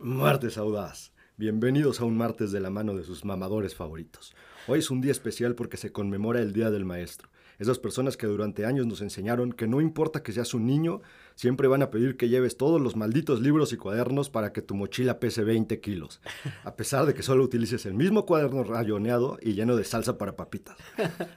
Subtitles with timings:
[0.00, 1.10] Martes Audaz.
[1.36, 4.32] Bienvenidos a un martes de la mano de sus mamadores favoritos.
[4.68, 7.30] Hoy es un día especial porque se conmemora el Día del Maestro.
[7.58, 11.00] Esas personas que durante años nos enseñaron que no importa que seas un niño,
[11.34, 14.76] siempre van a pedir que lleves todos los malditos libros y cuadernos para que tu
[14.76, 16.20] mochila pese 20 kilos,
[16.62, 20.36] a pesar de que solo utilices el mismo cuaderno rayoneado y lleno de salsa para
[20.36, 20.76] papitas.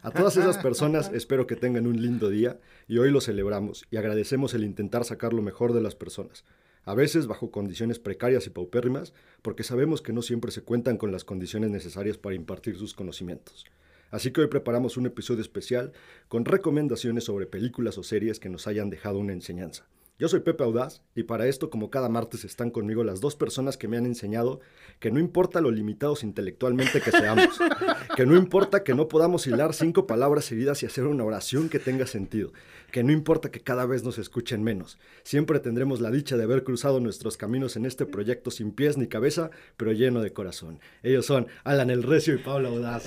[0.04, 3.98] A todas esas personas espero que tengan un lindo día y hoy lo celebramos y
[3.98, 6.44] agradecemos el intentar sacar lo mejor de las personas
[6.84, 11.12] a veces bajo condiciones precarias y paupérrimas, porque sabemos que no siempre se cuentan con
[11.12, 13.66] las condiciones necesarias para impartir sus conocimientos.
[14.10, 15.94] Así que hoy preparamos un episodio especial
[16.28, 19.86] con recomendaciones sobre películas o series que nos hayan dejado una enseñanza.
[20.22, 23.76] Yo soy Pepe Audaz y para esto, como cada martes, están conmigo las dos personas
[23.76, 24.60] que me han enseñado
[25.00, 27.60] que no importa lo limitados intelectualmente que seamos,
[28.16, 31.80] que no importa que no podamos hilar cinco palabras seguidas y hacer una oración que
[31.80, 32.54] tenga sentido,
[32.92, 36.64] que no importa que cada vez nos escuchen menos, siempre tendremos la dicha de haber
[36.64, 40.82] cruzado nuestros caminos en este proyecto sin pies ni cabeza, pero lleno de corazón.
[41.02, 43.06] Ellos son Alan El Recio y Pablo Audaz.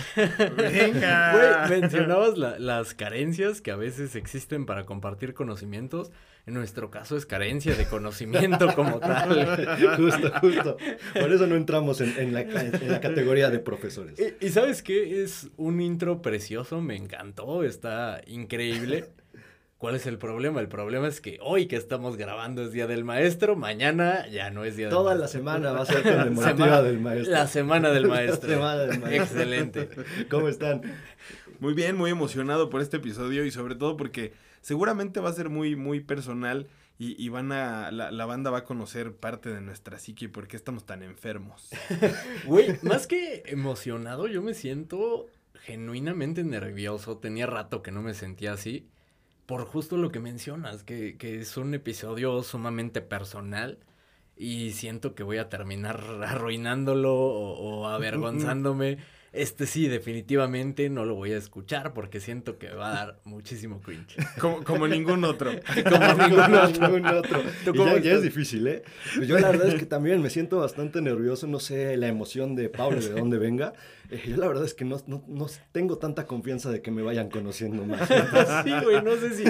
[0.56, 1.68] Venga.
[1.68, 6.10] Güey, mencionabas las carencias que a veces existen para compartir conocimientos.
[6.46, 9.96] En nuestro caso es carencia de conocimiento como tal.
[9.96, 10.76] justo, justo.
[11.18, 12.44] Por eso no entramos en, la,
[13.00, 14.18] categoría de profesores.
[14.18, 15.22] Y, y, sabes qué?
[15.22, 19.06] Es un intro precioso, me encantó, está increíble.
[19.78, 20.60] ¿Cuál es el problema?
[20.60, 24.64] El problema es que hoy que estamos grabando es Día del Maestro, mañana ya no
[24.64, 25.02] es Día del Maestro.
[25.02, 27.32] Toda la semana va a ser conmemorativa del Maestro.
[27.32, 28.48] La Semana del Maestro.
[28.48, 29.22] La Semana del Maestro.
[29.22, 29.88] Excelente.
[30.30, 30.82] ¿Cómo están?
[31.58, 34.32] Muy bien, muy emocionado por este episodio y sobre todo porque
[34.64, 39.14] seguramente va a ser muy, muy personal y, van a, la, banda va a conocer
[39.14, 41.68] parte de nuestra psique y por qué estamos tan enfermos.
[42.46, 47.18] Güey, más que emocionado, yo me siento genuinamente nervioso.
[47.18, 48.88] Tenía rato que no me sentía así.
[49.44, 53.80] Por justo lo que mencionas, que, que es un episodio sumamente personal
[54.34, 58.98] y siento que voy a terminar arruinándolo o, o avergonzándome.
[59.34, 63.80] Este sí, definitivamente no lo voy a escuchar porque siento que va a dar muchísimo
[63.80, 64.16] cringe.
[64.38, 65.50] Como, ningún otro.
[65.90, 67.42] como ningún otro.
[67.74, 68.84] ya, ya, es difícil, ¿eh?
[69.16, 72.54] Pues yo la verdad es que también me siento bastante nervioso, no sé la emoción
[72.54, 73.72] de Pablo, de dónde venga.
[74.10, 77.02] Eh, yo la verdad es que no, no, no, tengo tanta confianza de que me
[77.02, 78.08] vayan conociendo más.
[78.08, 79.44] sí, güey, no sé si...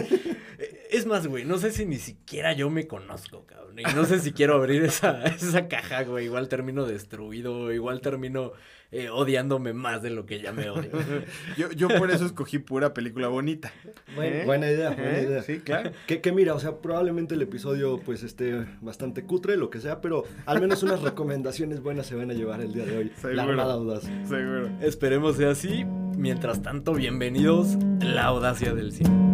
[0.94, 3.80] Es más, güey, no sé si ni siquiera yo me conozco, cabrón.
[3.80, 6.26] Y no sé si quiero abrir esa, esa caja, güey.
[6.26, 8.52] Igual termino destruido, igual termino
[8.92, 10.92] eh, odiándome más de lo que ya me odio.
[11.56, 13.72] yo, yo por eso escogí pura película bonita.
[14.16, 14.44] ¿Eh?
[14.46, 15.24] Buena idea, buena ¿Eh?
[15.24, 15.42] idea.
[15.42, 15.90] Sí, claro.
[16.06, 20.00] Que, que, mira, o sea, probablemente el episodio pues esté bastante cutre, lo que sea,
[20.00, 23.12] pero al menos unas recomendaciones buenas se van a llevar el día de hoy.
[23.20, 23.52] Seguro.
[23.52, 24.00] La.
[24.00, 24.70] Seguro.
[24.80, 25.84] Esperemos sea así.
[26.16, 29.33] Mientras tanto, bienvenidos a la audacia del cine.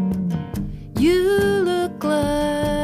[1.00, 1.22] You
[1.64, 2.79] look like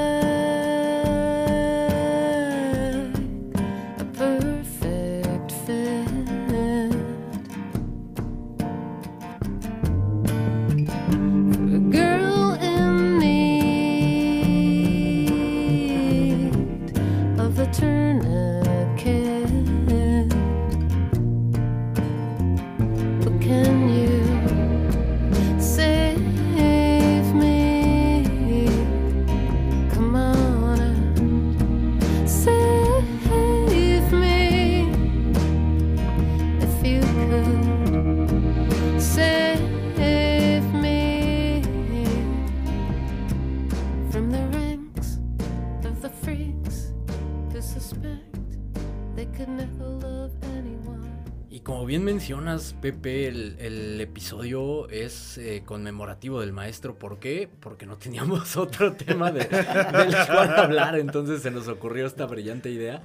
[52.04, 56.98] mencionas, Pepe, el, episodio es eh, conmemorativo del maestro.
[56.98, 57.48] ¿Por qué?
[57.60, 62.70] Porque no teníamos otro tema de, del cual hablar, entonces se nos ocurrió esta brillante
[62.70, 63.02] idea.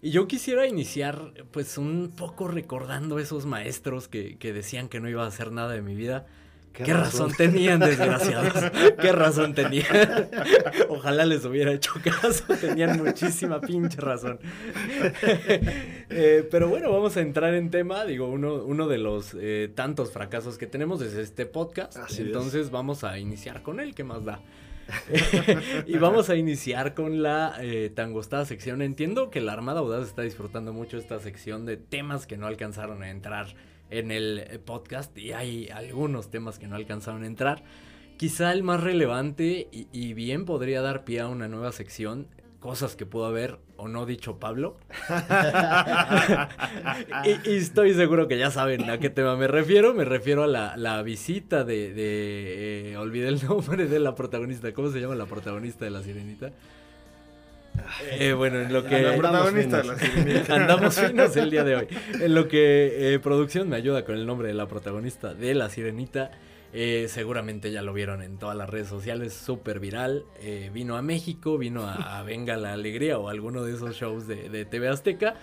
[0.00, 5.08] Y yo quisiera iniciar, pues, un poco recordando esos maestros que, que decían que no
[5.08, 6.26] iba a hacer nada de mi vida.
[6.74, 7.32] ¿Qué, razón?
[7.36, 8.70] tenían, desgraciados?
[9.00, 9.86] ¿Qué razón tenían?
[10.88, 14.38] Ojalá les hubiera hecho caso, tenían muchísima pinche razón.
[16.16, 18.04] Eh, pero bueno, vamos a entrar en tema.
[18.04, 21.96] Digo, uno, uno de los eh, tantos fracasos que tenemos es este podcast.
[22.18, 24.40] entonces vamos a iniciar con él, ¿qué más da?
[25.86, 28.82] y vamos a iniciar con la eh, tan gustada sección.
[28.82, 33.02] Entiendo que la Armada Audaz está disfrutando mucho esta sección de temas que no alcanzaron
[33.02, 33.54] a entrar
[33.98, 37.62] en el eh, podcast y hay algunos temas que no alcanzaron a entrar.
[38.16, 42.28] Quizá el más relevante y, bien podría dar pie a una nueva sección,
[42.60, 44.76] cosas que pudo haber o no dicho Pablo.
[47.24, 49.94] y, estoy seguro que ya saben a qué tema me refiero.
[49.94, 51.92] Me refiero a la, visita de...
[51.92, 54.72] de eh, olvidé el nombre de la protagonista.
[54.72, 56.52] ¿Cómo se llama la protagonista de La Sirenita?
[57.98, 59.84] Eh, bueno, en lo que Andamos protagonista de finos.
[59.84, 60.54] la sirenita.
[60.54, 61.88] andamos finos el día de hoy.
[62.20, 65.68] En lo que eh, producción me ayuda con el nombre de la protagonista de La
[65.70, 66.30] Sirenita.
[66.72, 70.24] eh, seguramente ya lo vieron en todas las redes sociales, súper viral.
[70.40, 74.26] eh, vino a México, vino a, a Venga la Alegría o alguno de esos shows
[74.26, 75.34] de, de TV Azteca.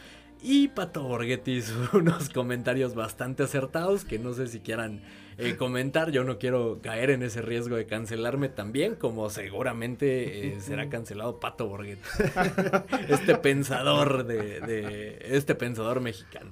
[0.43, 5.01] Y Pato Borghetti hizo unos comentarios bastante acertados que no sé si quieran
[5.37, 6.11] eh, comentar.
[6.11, 11.39] Yo no quiero caer en ese riesgo de cancelarme también, como seguramente eh, será cancelado
[11.39, 12.01] Pato Borghetti.
[13.09, 16.51] este pensador de, de- este pensador mexicano.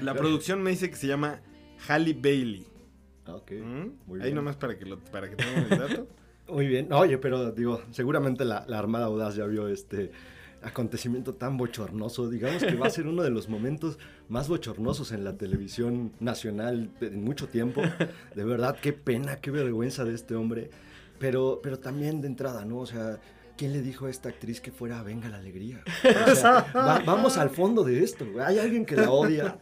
[0.00, 1.40] La producción me dice que se llama
[1.88, 2.66] Halle Bailey.
[3.26, 3.52] Ah, ok.
[3.52, 3.88] ¿Mm?
[4.06, 4.34] Muy Ahí bien.
[4.34, 6.08] nomás para que, lo, para que tengan el dato.
[6.48, 6.92] Muy bien.
[6.92, 10.10] Oye, pero digo, seguramente la, la Armada Audaz ya vio este
[10.64, 12.28] acontecimiento tan bochornoso.
[12.28, 16.90] Digamos que va a ser uno de los momentos más bochornosos en la televisión nacional
[17.00, 17.82] en mucho tiempo.
[18.34, 20.70] De verdad, qué pena, qué vergüenza de este hombre.
[21.18, 22.78] Pero, pero también de entrada, ¿no?
[22.78, 23.20] O sea,
[23.56, 25.82] ¿quién le dijo a esta actriz que fuera Venga la Alegría?
[26.30, 28.26] O sea, va- vamos al fondo de esto.
[28.44, 29.58] Hay alguien que la odia,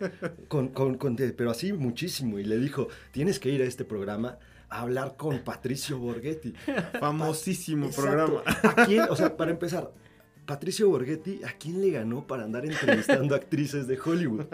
[0.48, 2.38] con, con- con- pero así muchísimo.
[2.38, 4.38] Y le dijo, tienes que ir a este programa
[4.70, 6.54] a hablar con Patricio Borghetti.
[6.98, 8.10] Famosísimo Exacto.
[8.10, 8.42] programa.
[8.62, 9.02] ¿A quién?
[9.10, 9.90] O sea, para empezar,
[10.46, 14.46] Patricio Borghetti, ¿a quién le ganó para andar entrevistando actrices de Hollywood?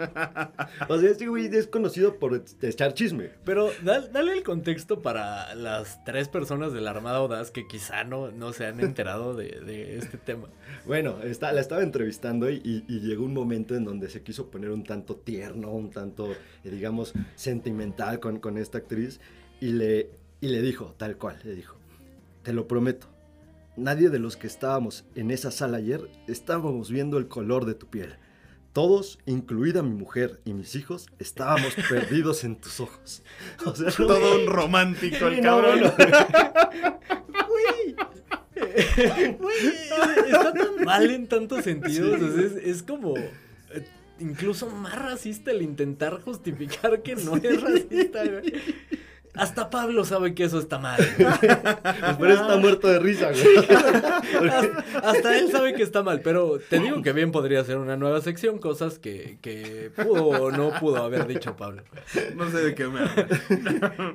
[0.87, 3.31] O sea, este güey es conocido por echar chisme.
[3.43, 8.03] Pero dal- dale el contexto para las tres personas de la Armada Audaz que quizá
[8.03, 10.47] no, no se han enterado de, de este tema.
[10.85, 14.51] Bueno, está, la estaba entrevistando y, y- y llegó un momento en donde se quiso
[14.51, 19.19] poner un tanto tierno, un tanto, eh, digamos, sentimental con, con esta actriz
[19.59, 21.75] y le, y le dijo, tal cual, le dijo,
[22.43, 23.07] te lo prometo,
[23.79, 27.87] nadie de los que estábamos en esa sala ayer estábamos viendo el color de tu
[27.87, 28.15] piel.
[28.73, 33.23] Todos, incluida mi mujer y mis hijos, estábamos perdidos en tus ojos.
[33.65, 35.79] O sea, no- Todo un romántico, el no, cabrón.
[35.81, 35.93] no.
[40.27, 42.21] Está tan mal en tantos sentidos.
[42.21, 43.31] o sea, es, es como eh,
[44.19, 48.23] incluso más racista el intentar justificar que no es racista.
[48.25, 48.53] güey.
[49.35, 50.99] Hasta Pablo sabe que eso está mal.
[51.99, 53.57] Pues por eso está muerto de risa, güey.
[54.49, 57.97] Hasta, hasta él sabe que está mal, pero te digo que bien podría ser una
[57.97, 61.83] nueva sección, cosas que, que pudo o no pudo haber dicho Pablo.
[62.35, 63.27] No sé de qué me habla.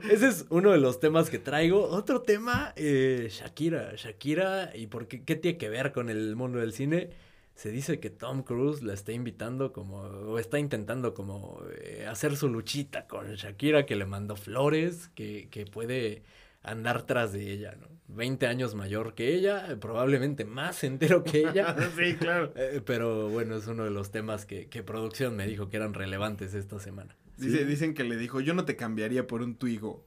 [0.10, 1.88] Ese es uno de los temas que traigo.
[1.88, 3.92] Otro tema, eh, Shakira.
[3.96, 7.10] Shakira, ¿y por qué, qué tiene que ver con el mundo del cine?
[7.54, 12.36] Se dice que Tom Cruise la está invitando como, o está intentando como eh, hacer
[12.36, 16.22] su luchita con Shakira, que le mandó flores, que, que puede
[16.62, 17.94] andar tras de ella, ¿no?
[18.08, 21.76] 20 años mayor que ella, eh, probablemente más entero que ella.
[21.96, 22.52] sí, claro.
[22.56, 25.94] Eh, pero bueno, es uno de los temas que, que producción me dijo que eran
[25.94, 27.16] relevantes esta semana.
[27.36, 30.04] Dice, Dicen que le dijo, yo no te cambiaría por un Twigo.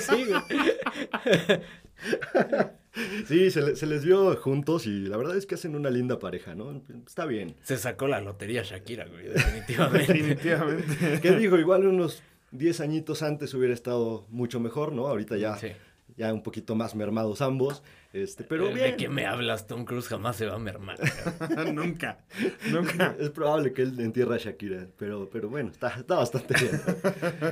[0.00, 0.26] Sí.
[3.28, 6.18] Sí, se, le- se les vio juntos y la verdad es que hacen una linda
[6.18, 6.80] pareja, ¿no?
[7.06, 7.54] Está bien.
[7.62, 10.12] Se sacó la lotería Shakira, güey, definitivamente.
[10.14, 11.20] Definitivamente.
[11.20, 11.58] ¿Qué digo?
[11.58, 12.22] Igual unos
[12.52, 15.08] 10 añitos antes hubiera estado mucho mejor, ¿no?
[15.08, 15.68] Ahorita ya, Sí.
[16.16, 17.82] ya un poquito más mermados ambos.
[18.16, 18.92] Este, pero bien.
[18.92, 19.66] ¿De qué me hablas?
[19.66, 20.96] Tom Cruise jamás se va a mermar.
[21.74, 22.24] nunca,
[22.70, 23.14] nunca.
[23.18, 26.80] Es probable que él entierre a Shakira, pero, pero bueno, está, está bastante bien.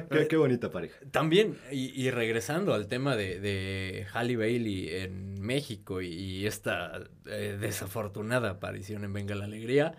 [0.10, 0.96] qué, qué bonita pareja.
[1.10, 6.98] También, y, y regresando al tema de, de Halle Bailey en México y, y esta
[7.26, 9.94] eh, desafortunada aparición en Venga la Alegría,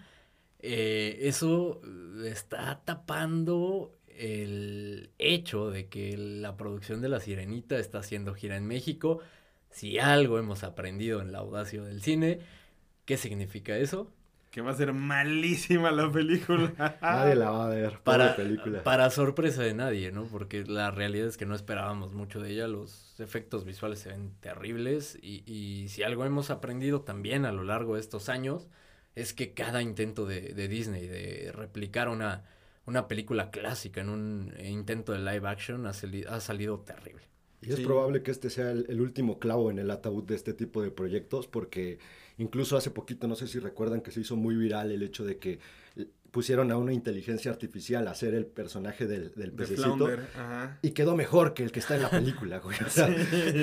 [0.59, 1.79] eh, eso
[2.25, 8.65] está tapando el hecho de que la producción de La Sirenita está haciendo gira en
[8.65, 9.19] México.
[9.75, 12.39] Si algo hemos aprendido en la audacia del cine,
[13.05, 14.09] ¿qué significa eso?
[14.51, 16.71] Que va a ser malísima la película.
[17.01, 17.99] Nadie la va a ver.
[17.99, 18.83] Para, Para película.
[18.83, 20.23] para sorpresa de nadie, ¿no?
[20.27, 24.31] Porque la realidad es que no esperábamos mucho de ella, los efectos visuales se ven
[24.39, 28.69] terribles y, y si algo hemos aprendido también a lo largo de estos años
[29.13, 32.43] es que cada intento de, de Disney de replicar una,
[32.85, 37.23] una película clásica en un intento de live action ha, sali- ha salido terrible.
[37.65, 37.83] Y es Sí.
[37.85, 40.91] probable que este sea el, el último clavo en el ataúd de este tipo de
[40.91, 41.99] proyectos, porque
[42.37, 45.37] incluso hace poquito, no sé si recuerdan que se hizo muy viral el hecho de
[45.37, 45.59] que
[46.31, 50.09] pusieron a una inteligencia artificial a hacer el personaje del, del De pececito.
[50.81, 52.75] Y quedó mejor que el que está en la película, güey.
[52.85, 53.07] O sea,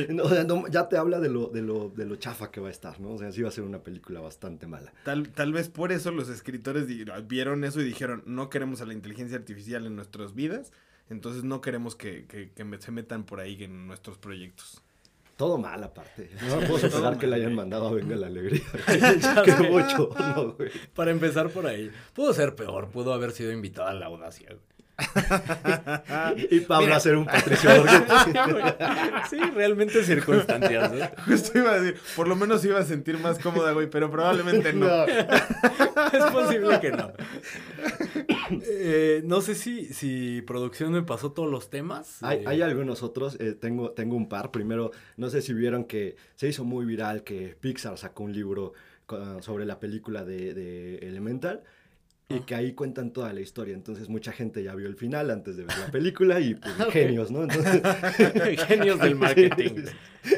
[0.08, 2.62] no, o sea, no, ya te habla de lo, de, lo, de lo chafa que
[2.62, 3.10] va a estar, ¿no?
[3.10, 4.90] O sea, sí va a ser una película bastante mala.
[5.04, 6.86] Tal, tal vez por eso los escritores
[7.28, 10.72] vieron eso y dijeron, no queremos a la inteligencia artificial en nuestras vidas,
[11.12, 12.50] entonces no queremos que, que-
[12.80, 14.82] se metan por ahí en nuestros proyectos.
[15.36, 16.30] Todo mal, aparte.
[16.48, 18.62] No me puedo Todo que le hayan mandado a Venga la Alegría.
[19.44, 20.70] Qué bochorno, güey.
[20.94, 24.48] Para empezar por ahí, pudo ser peor, pudo haber sido invitado a la audacia.
[24.50, 24.72] güey.
[26.50, 26.96] y Pablo Mira.
[26.96, 27.70] a ser un Patricio
[29.30, 30.92] sí, realmente circunstancias.
[30.92, 31.10] ¿eh?
[31.26, 34.72] Justo iba a decir, por lo menos iba a sentir más cómoda, güey, pero probablemente
[34.72, 34.86] no.
[34.86, 35.04] No.
[35.06, 37.10] es posible que no.
[38.68, 42.22] Eh, no sé si, si producción me pasó todos los temas.
[42.22, 44.50] Hay, Eh, hay algunos otros, eh, tengo, tengo un par.
[44.50, 48.72] Primero, no sé si vieron que se hizo muy viral que Pixar sacó un libro
[49.06, 51.62] con- sobre la película de, de Elemental
[52.28, 52.42] y Ah.
[52.46, 53.74] que ahí cuentan toda la historia.
[53.74, 57.30] Entonces mucha gente ya vio el final antes de ver la película y pues, genios,
[57.30, 57.42] ¿no?
[57.42, 57.82] Entonces,
[58.66, 59.84] Genios del marketing.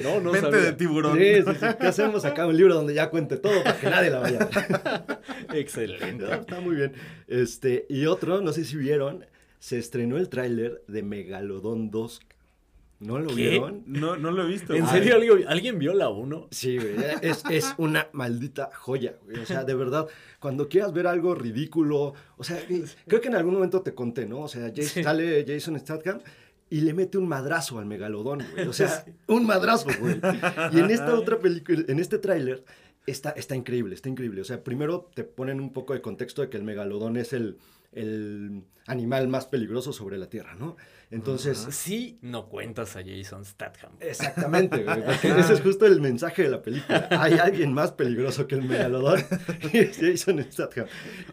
[0.03, 0.65] No, no Mente sabía.
[0.67, 1.19] de tiburón.
[1.19, 1.67] sí, sí, sí.
[1.81, 2.47] ¿Qué hacemos acá?
[2.47, 5.59] Un libro donde ya cuente todo para que nadie la vaya a ver.
[5.61, 6.25] Excelente.
[6.25, 6.93] No, está muy bien.
[7.29, 9.27] Este, y otro, no sé si vieron,
[9.59, 12.21] se estrenó el tráiler de Megalodón 2.
[13.05, 13.35] ¿No lo ¿Qué?
[13.35, 13.83] vieron?
[13.87, 14.75] No, no lo he visto.
[14.75, 14.93] ¿En güey.
[14.95, 16.49] serio ¿alguien, alguien vio la 1?
[16.51, 19.39] Sí, güey, es, es una maldita joya, güey.
[19.41, 20.07] O sea, de verdad,
[20.41, 22.59] cuando quieras ver algo ridículo, o sea,
[23.07, 24.41] creo que en algún momento te conté, ¿no?
[24.41, 25.03] O sea, Jas- Sí.
[25.03, 26.21] sale Jason Statham
[26.71, 28.67] y le mete un madrazo al megalodón, güey.
[28.67, 30.21] O sea, un madrazo, güey.
[30.73, 32.65] Y en esta otra película, en este tráiler,
[33.07, 34.41] está, está increíble, está increíble.
[34.41, 37.59] O sea, primero te ponen un poco de contexto de que el megalodón es el,
[37.93, 40.77] el animal más peligroso sobre la Tierra, ¿no?
[41.15, 43.93] Entonces, Sí, no cuentas a Jason Statham.
[44.01, 47.09] Exactamente, güey, ese es justo el mensaje de la película.
[47.11, 49.21] Hay alguien más peligroso que el megalodón
[49.73, 50.87] y es Jason Statham.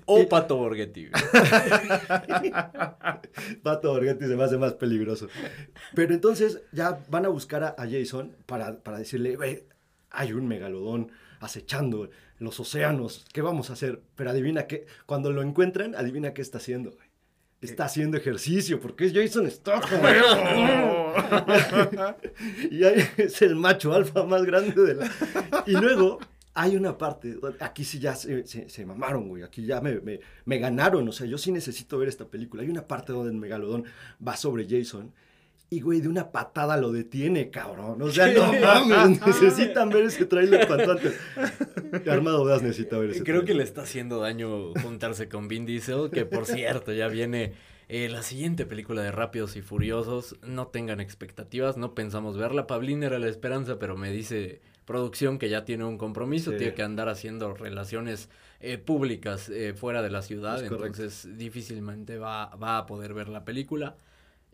[0.05, 1.09] O Y- Pato Borghetti.
[3.63, 5.27] Pato Borghetti se me hace más peligroso.
[5.95, 9.63] Pero entonces ya van a buscar a, a Jason para, para decirle, güey,
[10.09, 14.01] hay un megalodón acechando los océanos, ¿qué vamos a hacer?
[14.15, 17.07] Pero adivina qué, cuando lo encuentran, adivina qué está haciendo, güey.
[17.61, 20.01] Está haciendo ejercicio, porque es Jason Statham.
[22.71, 25.11] y ahí es el macho alfa más grande de la...
[25.67, 26.19] Y luego
[26.53, 30.19] hay una parte, aquí sí ya se, se- se mamaron, güey, aquí ya me, me-
[30.45, 32.63] me ganaron, o sea, yo sí necesito ver esta película.
[32.63, 33.85] Hay una parte donde el megalodón
[34.25, 35.13] va sobre Jason
[35.73, 38.01] y, güey, de una patada lo detiene, cabrón.
[38.01, 41.15] O sea, no mames, necesitan ver ese tráiler cuanto antes.
[42.09, 46.09] Armado Veas necesita ver ese Creo que le está haciendo daño juntarse con Vin Diesel,
[46.11, 47.53] que por cierto ya viene
[47.87, 50.35] eh, la siguiente película de Rápidos y Furiosos.
[50.45, 52.67] No tengan expectativas, no pensamos verla.
[52.67, 56.57] Pablín era la esperanza, pero me dice producción que ya tiene un compromiso, Sí.
[56.57, 61.01] tiene que andar haciendo relaciones eh, públicas eh, fuera de la ciudad, Es correcto.
[61.03, 63.95] entonces difícilmente va, va a poder ver la película.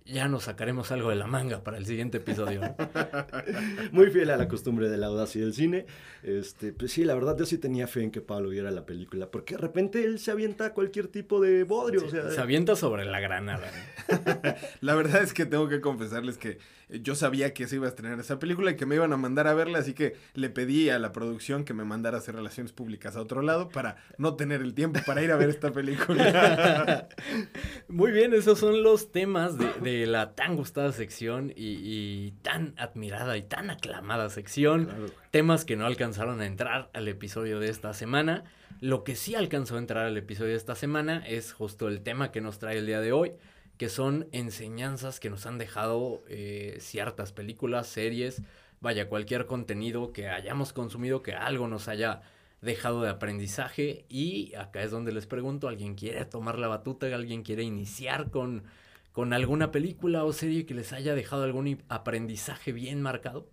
[0.08, 2.62] Ya nos sacaremos algo de la manga para el siguiente episodio.
[2.62, 2.76] ¿no?
[3.92, 5.86] Muy fiel a la costumbre de la audacia del cine.
[6.24, 9.30] Este, pues sí, la verdad, yo sí tenía fe en que Pablo viera la película,
[9.30, 12.06] porque de repente él se avienta cualquier tipo de bodrio.
[12.06, 13.70] o sea, Se avienta sobre la granada.
[14.08, 14.54] ¿no?
[14.82, 16.58] La verdad es que tengo que confesarles que
[16.90, 19.48] yo sabía que se iba a estrenar esa película y que me iban a mandar
[19.48, 22.72] a verla, así que le pedí a la producción que me mandara a hacer relaciones
[22.72, 27.10] públicas a otro lado para no tener el tiempo para ir a ver esta película.
[27.90, 32.74] Muy bien, esos son los temas de, de la tan gustada sección y, y tan
[32.78, 34.86] admirada y tan aclamada sección.
[34.86, 35.06] claro.
[35.32, 38.46] Temas que no alcanzaron a entrar al episodio de esta semana.
[38.80, 42.32] Lo que sí alcanzó a entrar al episodio de esta semana es justo el tema
[42.32, 43.34] que nos trae el día de hoy,
[43.78, 48.42] que son enseñanzas que nos han dejado eh, ciertas películas, series,
[48.80, 52.22] vaya, cualquier contenido que hayamos consumido que algo nos haya
[52.62, 57.06] dejado de aprendizaje y acá es donde les pregunto, ¿alguien quiere tomar la batuta?
[57.08, 58.64] ¿Alguien quiere iniciar con,
[59.12, 63.48] con alguna película o serie que les haya dejado algún aprendizaje bien marcado?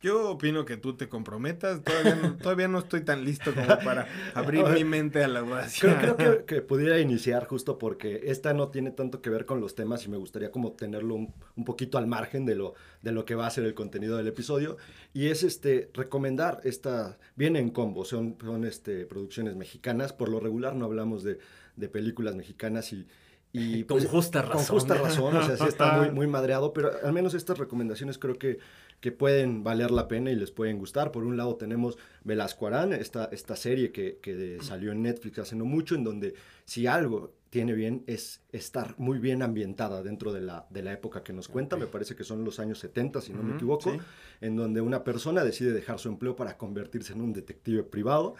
[0.00, 4.06] Yo opino que tú te comprometas, todavía no, todavía no estoy tan listo como para
[4.32, 5.98] abrir mi mente a la audacia.
[5.98, 9.60] Creo, creo que, que pudiera iniciar justo porque esta no tiene tanto que ver con
[9.60, 13.10] los temas y me gustaría como tenerlo un, un poquito al margen de lo, de
[13.10, 14.76] lo que va a ser el contenido del episodio.
[15.12, 20.12] Y es este recomendar esta, viene en combo, son, son este, producciones mexicanas.
[20.12, 21.38] Por lo regular no hablamos de,
[21.74, 23.06] de películas mexicanas y...
[23.52, 24.66] y Con pues, justa Con razón.
[24.66, 28.38] justa razón, o sea, sí está muy, muy madreado, pero al menos estas recomendaciones creo
[28.38, 28.58] que,
[29.00, 31.12] que pueden valer la pena y les pueden gustar.
[31.12, 35.56] Por un lado tenemos Velasco Arán, esta, esta serie que, que salió en Netflix hace
[35.56, 40.40] no mucho, en donde si algo tiene bien es estar muy bien ambientada dentro de
[40.40, 43.32] la, de la época que nos cuenta, me parece que son los años 70, si
[43.32, 43.98] no me equivoco, sí.
[44.40, 48.34] en donde una persona decide dejar su empleo para convertirse en un detective privado.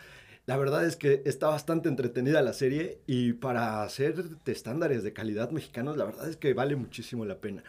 [0.45, 5.51] La verdad es que está bastante entretenida la serie y para hacer estándares de calidad
[5.51, 7.63] mexicanos, la verdad es que vale muchísimo la pena.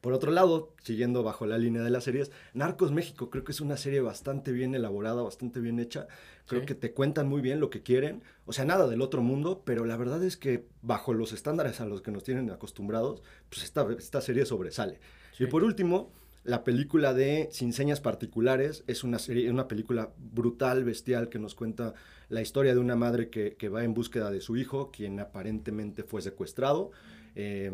[0.00, 3.60] Por otro lado, siguiendo bajo la línea de las series, Narcos México creo que es
[3.60, 6.06] una serie bastante bien elaborada, bastante bien hecha.
[6.46, 6.66] Creo Sí.
[6.66, 8.22] que te cuentan muy bien lo que quieren.
[8.46, 11.86] O sea, nada del otro mundo, pero la verdad es que bajo los estándares a
[11.86, 15.00] los que nos tienen acostumbrados, pues esta, esta serie sobresale.
[15.36, 15.44] Sí.
[15.44, 16.12] Y por último,
[16.44, 21.54] la película de Sin Señas Particulares es una, serie, una película brutal, bestial, que nos
[21.56, 21.92] cuenta
[22.28, 26.04] la historia de una madre que, que va en búsqueda de su hijo, quien aparentemente
[26.04, 26.92] fue secuestrado.
[27.34, 27.72] eh,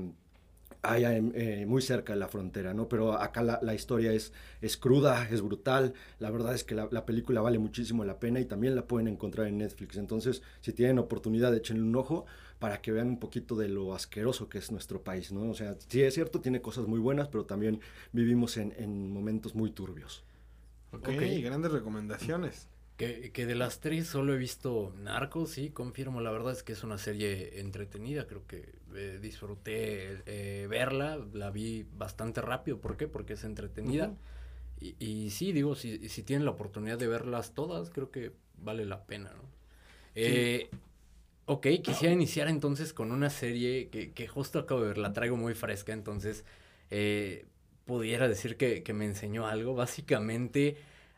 [0.84, 2.88] allá eh, muy cerca de la frontera, ¿no?
[2.88, 5.94] Pero acá la, la historia es, es cruda, es brutal.
[6.18, 9.08] La verdad es que la, la, película vale muchísimo la pena y también la pueden
[9.08, 9.96] encontrar en Netflix.
[9.96, 12.26] Entonces, si tienen oportunidad, échenle un ojo
[12.58, 15.50] para que vean un poquito de lo asqueroso que es nuestro país, ¿no?
[15.50, 17.80] O sea, sí es cierto, tiene cosas muy buenas, pero también
[18.12, 20.24] vivimos en, en momentos muy turbios.
[20.92, 21.42] Ok, okay.
[21.42, 22.68] grandes recomendaciones.
[22.96, 26.72] Que, que, de las tres solo he visto Narcos, sí, confirmo, la verdad es que
[26.72, 32.96] es una serie entretenida, creo que eh, disfruté eh, verla, la vi bastante rápido, ¿por
[32.96, 33.08] qué?
[33.08, 34.10] Porque es entretenida.
[34.10, 34.94] Uh -huh.
[35.00, 38.84] y, y, sí, digo, si, si tienen la oportunidad de verlas todas, creo que vale
[38.84, 39.42] la pena, ¿no?
[40.14, 40.20] Sí.
[40.22, 40.70] Eh,
[41.46, 45.36] ok, quisiera iniciar entonces con una serie que, que, justo acabo de ver, la traigo
[45.36, 46.44] muy fresca, entonces
[46.90, 47.46] eh,
[47.86, 50.76] pudiera decir que, que me enseñó algo, básicamente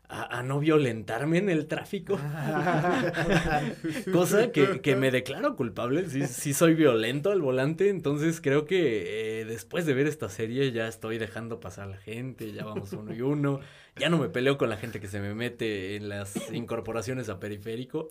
[0.08, 2.18] a, a, no violentarme en el tráfico.
[4.12, 6.08] Cosa que, que, me declaro culpable.
[6.08, 7.88] Sí, sí, soy violento al volante.
[7.88, 11.98] Entonces creo que eh, después de ver esta serie ya estoy dejando pasar a la
[11.98, 12.52] gente.
[12.52, 13.60] Ya vamos uno y uno.
[13.96, 17.40] Ya no me peleo con la gente que se me mete en las incorporaciones a
[17.40, 18.10] periférico.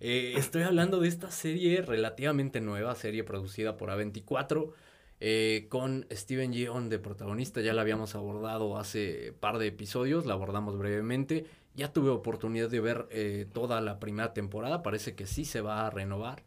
[0.00, 4.72] Eh, estoy hablando de esta serie relativamente nueva, serie producida por A24.
[5.26, 10.34] Eh, con Steven Yeun de protagonista, ya la habíamos abordado hace par de episodios, la
[10.34, 11.46] abordamos brevemente.
[11.74, 15.86] Ya tuve oportunidad de ver eh, toda la primera temporada, parece que sí se va
[15.86, 16.42] a renovar.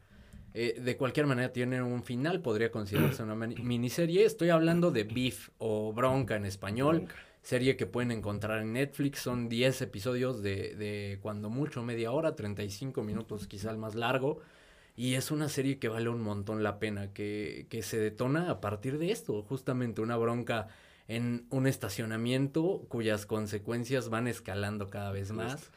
[0.54, 4.26] Eh, de cualquier manera tiene un final, podría considerarse una miniserie.
[4.26, 7.16] Estoy hablando de Beef o Bronca en español, Bronca.
[7.42, 9.22] serie que pueden encontrar en Netflix.
[9.22, 14.40] Son 10 episodios de, de cuando mucho media hora, 35 minutos quizá el más largo.
[14.98, 18.60] Y es una serie que vale un montón la pena, que, que se detona a
[18.60, 20.70] partir de esto, justamente una bronca
[21.08, 25.72] en un estacionamiento cuyas consecuencias van escalando cada vez más.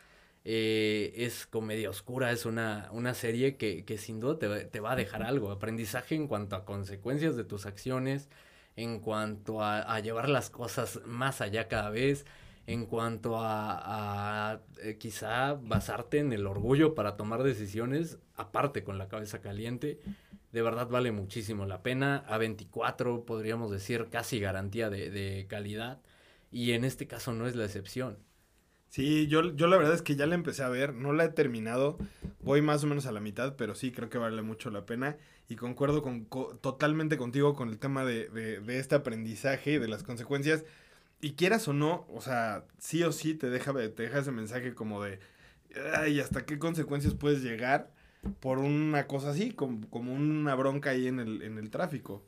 [0.47, 4.93] Eh, es comedia oscura, es una, una serie que, que sin duda te, te, va
[4.93, 8.31] a dejar algo, aprendizaje en cuanto a consecuencias de tus acciones,
[8.75, 12.25] en cuanto a, a llevar las cosas más allá cada vez,
[12.73, 18.97] en cuanto a, a eh, quizá basarte en el orgullo para tomar decisiones, aparte con
[18.97, 20.01] la cabeza caliente,
[20.53, 22.25] de verdad vale muchísimo la pena.
[22.29, 26.01] A24 podríamos decir casi garantía de, de calidad
[26.53, 28.19] y en este caso no es la excepción.
[28.89, 31.29] Sí, yo, yo la verdad es que ya la empecé a ver, no la he
[31.29, 31.97] terminado,
[32.41, 35.17] voy más o menos a la mitad, pero sí creo que vale mucho la pena
[35.49, 39.79] y concuerdo con, co totalmente contigo con el tema de, de, de este aprendizaje y
[39.79, 40.65] de las consecuencias
[41.21, 44.75] y quieras o no, o sea, sí o sí te deja, te deja ese mensaje
[44.75, 45.21] como de,
[45.97, 47.91] ay, ¿hasta qué consecuencias puedes llegar
[48.41, 52.23] por una cosa así, como, como una bronca ahí en el, en el tráfico?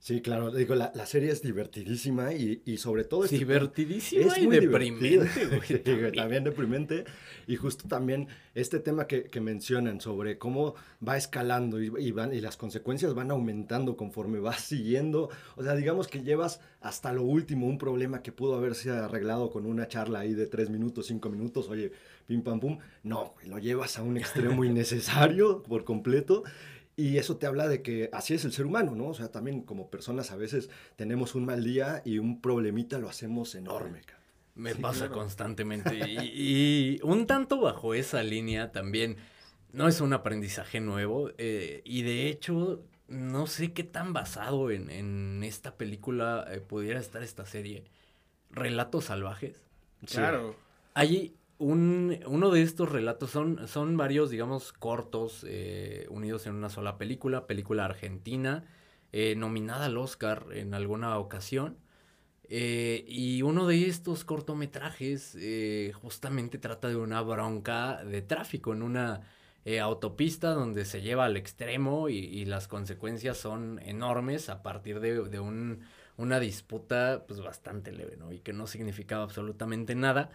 [0.00, 3.24] Sí, claro, digo, la, la serie es divertidísima y, y sobre todo...
[3.24, 6.12] Este divertidísima es y muy deprimente, güey, también.
[6.14, 6.44] también.
[6.44, 7.04] deprimente.
[7.48, 12.32] Y justo también este tema que, que mencionan sobre cómo va escalando y, y, van,
[12.32, 15.30] y las consecuencias van aumentando conforme vas siguiendo.
[15.56, 19.66] O sea, digamos que llevas hasta lo último un problema que pudo haberse arreglado con
[19.66, 21.90] una charla ahí de tres minutos, cinco minutos, oye,
[22.26, 22.78] pim pam pum.
[23.02, 26.44] No, lo llevas a un extremo innecesario por completo.
[26.98, 29.06] Y eso te habla de que así es el ser humano, ¿no?
[29.06, 33.08] O sea, también como personas a veces tenemos un mal día y un problemita lo
[33.08, 34.00] hacemos enorme.
[34.56, 35.20] Me sí, pasa claro.
[35.20, 35.96] constantemente.
[36.08, 39.16] y, y, un tanto bajo esa línea también,
[39.72, 41.30] no es un aprendizaje nuevo.
[41.38, 46.98] Eh, y de hecho, no sé qué tan basado en, en esta película eh, pudiera
[46.98, 47.84] estar esta serie.
[48.50, 49.62] Relatos salvajes.
[50.04, 50.50] Claro.
[50.50, 50.58] Sí.
[50.94, 56.70] Hay un, uno de estos relatos son, son varios, digamos, cortos eh, unidos en una
[56.70, 58.64] sola película, película argentina,
[59.12, 61.78] eh, nominada al Oscar en alguna ocasión.
[62.50, 65.36] Eh, y uno de estos cortometrajes
[66.00, 69.20] justamente trata de una bronca de tráfico en una
[69.82, 75.28] autopista donde se lleva al extremo y, y, las consecuencias son enormes a partir de,
[75.28, 75.80] de un,
[76.16, 78.32] una disputa pues bastante leve, ¿no?
[78.32, 80.30] Y que no significaba absolutamente nada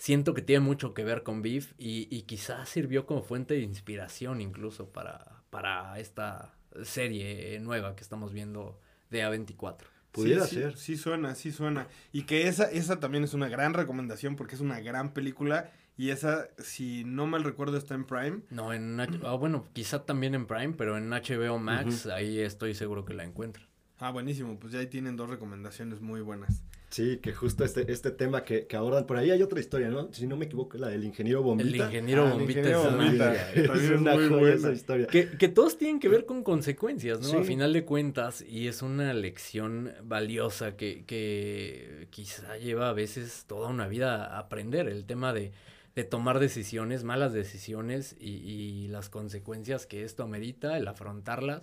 [0.00, 3.60] siento que tiene mucho que ver con Beef y, y quizás sirvió como fuente de
[3.60, 9.84] inspiración incluso para, para esta serie nueva que estamos viendo de A24.
[10.10, 10.76] Pudiera sí, ser.
[10.76, 11.86] Sí, sí, suena, sí suena.
[12.12, 15.70] Y que esa, esa también es una gran recomendación porque es una gran película.
[15.98, 18.40] Y esa, si no mal recuerdo, está en Prime.
[18.48, 22.14] No, en oh, bueno, quizá también en Prime, pero en HBO Max, uh -huh.
[22.14, 23.68] ahí estoy seguro que la encuentran.
[23.98, 24.58] Ah, buenísimo.
[24.58, 26.64] Pues ya ahí tienen dos recomendaciones muy buenas.
[26.90, 30.12] Sí, que justo este, este tema que, que abordan, por ahí hay otra historia, ¿no?
[30.12, 31.68] Si no me equivoco, la del ingeniero Bombita.
[31.68, 33.52] El ingeniero ah, Bombita, el ingeniero Bombita.
[33.52, 35.06] es, es una muy buena esa historia.
[35.06, 37.28] Que, que, todos tienen que ver con consecuencias, ¿no?
[37.28, 37.36] Sí.
[37.36, 43.44] A final de cuentas, y es una lección valiosa que, que quizá lleva a veces
[43.46, 45.52] toda una vida a aprender, el tema de,
[45.94, 51.62] de tomar decisiones, malas decisiones y, y las consecuencias que esto amerita, el afrontarlas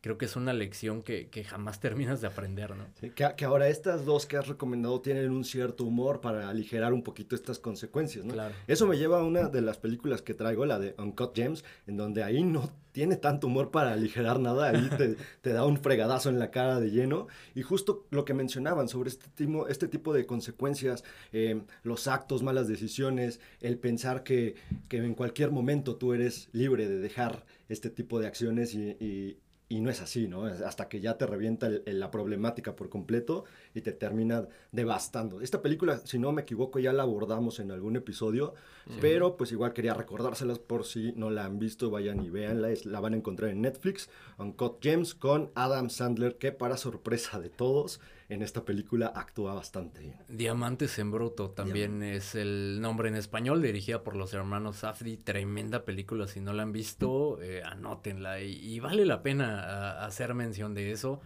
[0.00, 2.86] creo que es una lección que, que jamás terminas de aprender, ¿no?
[3.00, 6.92] Sí, que, que, ahora estas dos que has recomendado tienen un cierto humor para aligerar
[6.92, 8.34] un poquito estas consecuencias, ¿no?
[8.34, 8.54] Claro.
[8.66, 11.96] Eso me lleva a una de las películas que traigo, la de Uncut Gems, en
[11.96, 16.30] donde ahí no tiene tanto humor para aligerar nada, ahí te, te da un fregadazo
[16.30, 17.28] en la cara de lleno.
[17.54, 22.42] Y justo lo que mencionaban sobre este tipo, este tipo de consecuencias, eh, los actos,
[22.42, 24.56] malas decisiones, el pensar que,
[24.88, 29.38] que en cualquier momento tú eres libre de dejar este tipo de acciones y, y
[29.68, 30.44] y no es así, ¿no?
[30.44, 35.42] Hasta que ya te revienta el, el, la problemática por completo y te termina devastando.
[35.42, 38.54] Esta película, si no me equivoco, ya la abordamos en algún episodio,
[38.86, 38.96] sí.
[39.00, 42.86] pero pues igual quería recordárselas por si no la han visto, vayan y véanla, es,
[42.86, 47.50] la van a encontrar en Netflix, Uncut Gems con Adam Sandler, que para sorpresa de
[47.50, 50.16] todos, en esta película actúa bastante bien.
[50.28, 52.16] Diamantes en Bruto también Diamante.
[52.16, 55.16] es el nombre en español, dirigida por los hermanos Safdie.
[55.16, 58.40] Tremenda película, si no la han visto, eh, anótenla.
[58.40, 61.22] Y, y, vale la pena a, hacer mención de eso.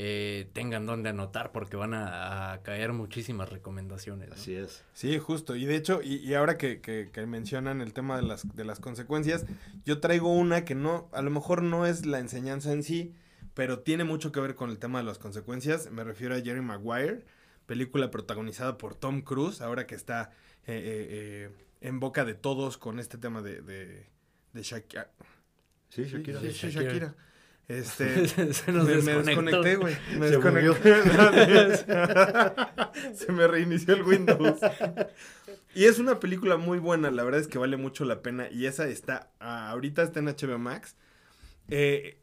[0.00, 4.28] Eh, tengan donde anotar porque van a, a caer muchísimas recomendaciones.
[4.28, 4.34] ¿no?
[4.34, 4.84] Así es.
[4.94, 5.54] Sí, justo.
[5.54, 8.64] Y de hecho, y, y ahora que, que, que, mencionan el tema de las, de
[8.64, 9.44] las consecuencias,
[9.84, 13.12] yo traigo una que no, a lo mejor no es la enseñanza en sí,
[13.58, 15.90] pero tiene mucho que ver con el tema de las consecuencias.
[15.90, 17.24] Me refiero a Jerry Maguire,
[17.66, 20.30] película protagonizada por Tom Cruise, ahora que está
[20.68, 24.06] eh, eh, en boca de todos con este tema de, de,
[24.52, 25.10] de Shakira.
[25.88, 26.40] Sí, Shakira.
[26.40, 26.84] Sí, sí, Shakira.
[26.84, 27.16] Shakira.
[27.66, 29.96] Este, se nos me, me desconecté, güey.
[30.16, 30.94] Me se desconecté.
[33.16, 34.60] se me reinició el Windows.
[35.74, 38.48] Y es una película muy buena, la verdad es que vale mucho la pena.
[38.52, 40.94] Y esa está, ahorita está en HBO Max.
[41.70, 42.22] Eh,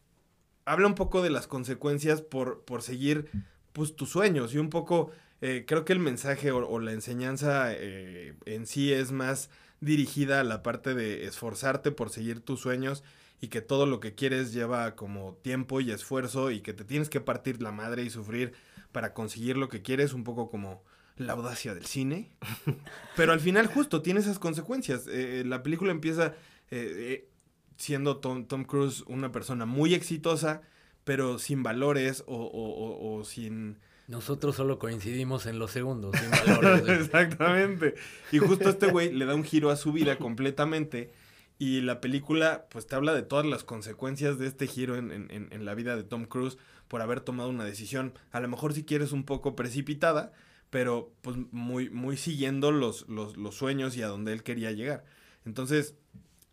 [0.66, 3.30] habla un poco de las consecuencias por, por seguir
[3.74, 7.74] pues, tus sueños y un poco, eh, creo que el mensaje o, o la enseñanza
[7.74, 9.50] eh, en sí es más
[9.80, 13.04] dirigida a la parte de esforzarte por seguir tus sueños
[13.42, 17.10] y que todo lo que quieres lleva como tiempo y esfuerzo y que te tienes
[17.10, 18.54] que partir la madre y sufrir
[18.92, 20.84] para conseguir lo que quieres, un poco como
[21.18, 22.32] la audacia del cine.
[23.16, 25.06] Pero al final justo tiene esas consecuencias.
[25.08, 26.34] Eh, la película empieza
[26.72, 27.30] eh,
[27.78, 30.62] siendo Tom, Tom, Cruise una persona muy exitosa,
[31.04, 33.78] pero sin valores o, o, o, o sin...
[34.08, 36.88] Nosotros solo coincidimos en los segundos, sin valores.
[37.00, 37.96] Exactamente.
[38.32, 41.12] Y justo este güey le da un giro a su vida completamente.
[41.58, 45.48] Y la película, pues te habla de todas las consecuencias de este giro en, en,
[45.52, 46.58] en, la vida de Tom Cruise
[46.90, 50.34] por haber tomado una decisión, a lo mejor si quieres un poco precipitada,
[50.70, 55.06] pero pues muy, muy siguiendo los, los, los sueños y a donde él quería llegar.
[55.46, 55.96] Entonces,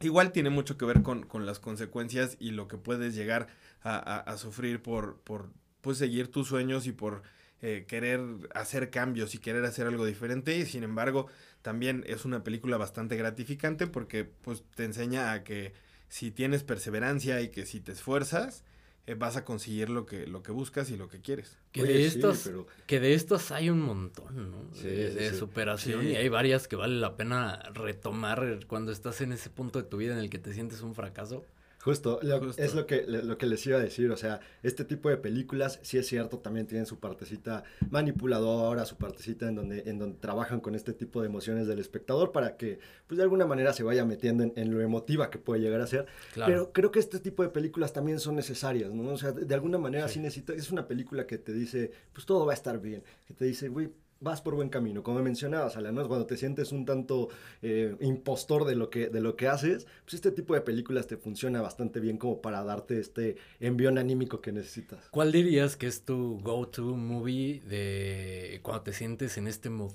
[0.07, 3.49] igual tiene mucho que ver con, con las consecuencias y lo que puedes llegar
[3.83, 7.23] a, a, sufrir por, por pues, seguir tus sueños y por
[7.61, 8.21] eh, querer
[8.55, 10.57] hacer cambios y querer hacer algo diferente.
[10.57, 11.29] Y sin embargo,
[11.63, 15.73] también es una película bastante gratificante porque pues, te enseña a que
[16.09, 18.65] si tienes perseverancia y que si te esfuerzas,
[19.07, 21.59] eh, vas a conseguir lo que, lo que buscas y lo que quieres.
[21.73, 22.67] Que de, estos, sí, pero...
[22.87, 24.75] que de estos hay un montón, ¿no?
[24.75, 29.21] Sí, de, de sí, superación y hay varias que vale la pena retomar cuando estás
[29.21, 31.45] en ese punto de tu vida en el que te sientes un fracaso.
[31.83, 34.85] Justo, lo, Justo, es lo que, lo que les iba a decir, o sea, este
[34.85, 39.83] tipo de películas, sí es cierto, también tienen su partecita manipuladora, su partecita en donde,
[39.87, 43.47] en donde trabajan con este tipo de emociones del espectador para que, pues de alguna
[43.47, 46.07] manera se vaya metiendo en, en lo emotiva que puede llegar a ser.
[46.35, 46.53] Claro.
[46.53, 49.11] Pero creo que este tipo de películas también son necesarias, ¿no?
[49.11, 51.91] O sea, de, de alguna manera sí, sí necesita, es una película que te dice,
[52.13, 53.91] pues todo va a estar bien, que te dice, güey,
[54.23, 55.03] vas por buen camino.
[55.03, 56.07] Como mencionabas, Alan, ¿no?
[56.09, 57.29] cuando te sientes un tanto
[57.61, 61.17] eh, impostor de lo, que, de lo que haces, pues este tipo de películas te
[61.17, 65.09] funciona bastante bien como para darte este envión anímico que necesitas.
[65.11, 69.93] ¿Cuál dirías que es tu go-to movie de cuando te sientes en este mood?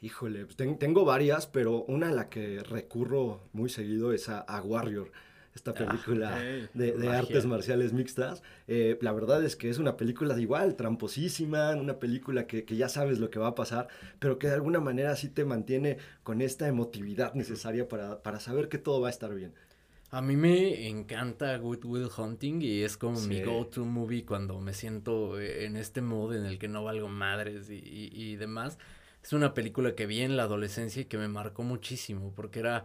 [0.00, 4.40] Híjole, pues ten, tengo varias, pero una a la que recurro muy seguido es a,
[4.40, 5.12] a Warrior
[5.54, 6.68] esta película ah, okay.
[6.72, 8.42] de, de artes marciales mixtas.
[8.68, 12.76] Eh, la verdad es que es una película de igual, tramposísima, una película que, que,
[12.76, 13.88] ya sabes lo que va a pasar,
[14.18, 18.68] pero que de alguna manera sí te mantiene con esta emotividad necesaria para, para saber
[18.68, 19.52] que todo va a estar bien.
[20.10, 23.28] A mí me encanta Good Will Hunting y es como sí.
[23.28, 27.70] mi go-to movie cuando me siento en este mood en el que no valgo madres
[27.70, 28.78] y, y, y demás.
[29.22, 32.84] Es una película que vi en la adolescencia y que me marcó muchísimo porque era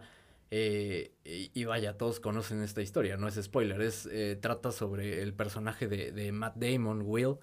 [0.50, 5.34] eh, y, vaya, todos conocen esta historia, no es spoiler, es eh, trata sobre el
[5.34, 7.36] personaje de, de Matt Damon, Will,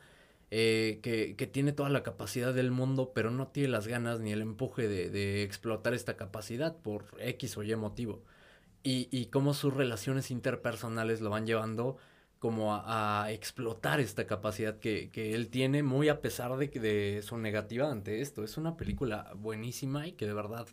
[0.49, 4.31] eh, que, que, tiene toda la capacidad del mundo, pero no tiene las ganas ni
[4.31, 8.23] el empuje de, de explotar esta capacidad por X o Y motivo.
[8.83, 11.97] Y, y cómo sus relaciones interpersonales lo van llevando
[12.39, 17.21] como a, a explotar esta capacidad que, que, él tiene, muy a pesar de, de
[17.23, 18.43] su negativa ante esto.
[18.43, 20.67] Es una película buenísima y que de verdad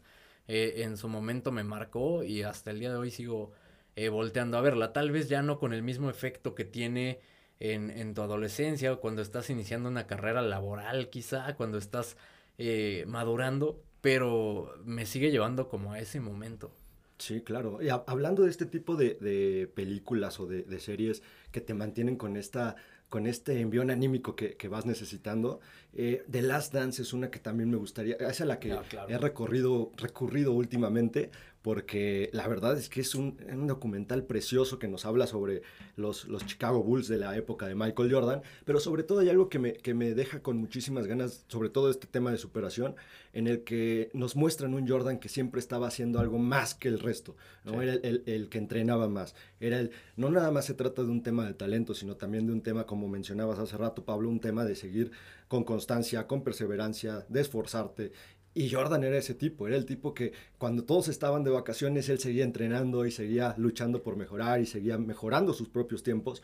[0.48, 3.52] eh, en su momento me marcó y hasta el día de hoy sigo
[3.96, 4.92] eh, volteando a verla.
[4.92, 7.20] Tal vez ya no con el mismo efecto que tiene
[7.60, 12.16] en, en tu adolescencia, cuando estás iniciando una carrera laboral, quizá, cuando estás
[12.58, 16.72] eh, madurando, pero me sigue llevando como a ese momento.
[17.18, 17.80] Sí, claro.
[17.80, 22.16] Y hablando de este tipo de, de películas o de, de, series que te mantienen
[22.16, 22.74] con esta
[23.12, 25.60] con este envión anímico que, que vas necesitando.
[25.92, 28.82] Eh, The Last Dance es una que también me gustaría, es a la que Ah,
[28.88, 29.10] claro.
[29.10, 31.30] he recorrido, recurrido últimamente,
[31.62, 35.62] porque la verdad es que es un, un documental precioso que nos habla sobre
[35.96, 39.48] los, los Chicago Bulls de la época de Michael Jordan, pero sobre todo hay algo
[39.48, 42.96] que me, que me deja con muchísimas ganas, sobre todo este tema de superación,
[43.32, 46.98] en el que nos muestran un Jordan que siempre estaba haciendo algo más que el
[46.98, 47.72] resto, ¿no?
[47.74, 47.78] Sí.
[47.82, 51.10] Era el, el- el que entrenaba más, era el, no nada más se trata de
[51.10, 54.40] un tema de talento, sino también de un tema, como mencionabas hace rato, Pablo, un
[54.40, 55.12] tema de seguir
[55.48, 58.12] con constancia, con perseverancia, de esforzarte.
[58.54, 62.18] Y Jordan era ese tipo, era el tipo que cuando todos estaban de vacaciones, él
[62.18, 66.42] seguía entrenando y seguía luchando por mejorar y seguía mejorando sus propios tiempos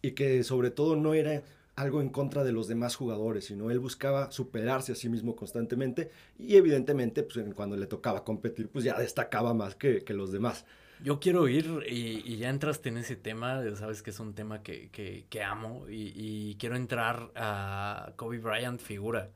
[0.00, 1.42] y que sobre todo no era
[1.74, 6.10] algo en contra de los demás jugadores, sino él buscaba superarse a sí mismo constantemente
[6.38, 10.64] y evidentemente pues, cuando le tocaba competir, pues ya destacaba más que, que los demás.
[11.02, 14.90] Yo quiero ir y, ya entraste en ese tema, sabes que es un tema que,
[14.90, 19.30] que, que amo y, y quiero entrar a Kobe Bryant figura.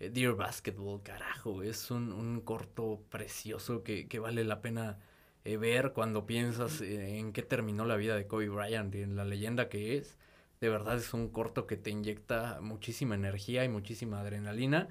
[0.00, 4.98] Eh, Dear Basketball, carajo, es un, un corto precioso que, que vale la pena
[5.44, 9.16] eh, ver cuando piensas eh, en qué terminó la vida de Kobe Bryant y en
[9.16, 10.18] la leyenda que es.
[10.60, 14.88] De verdad es un corto que te inyecta muchísima energía y muchísima adrenalina.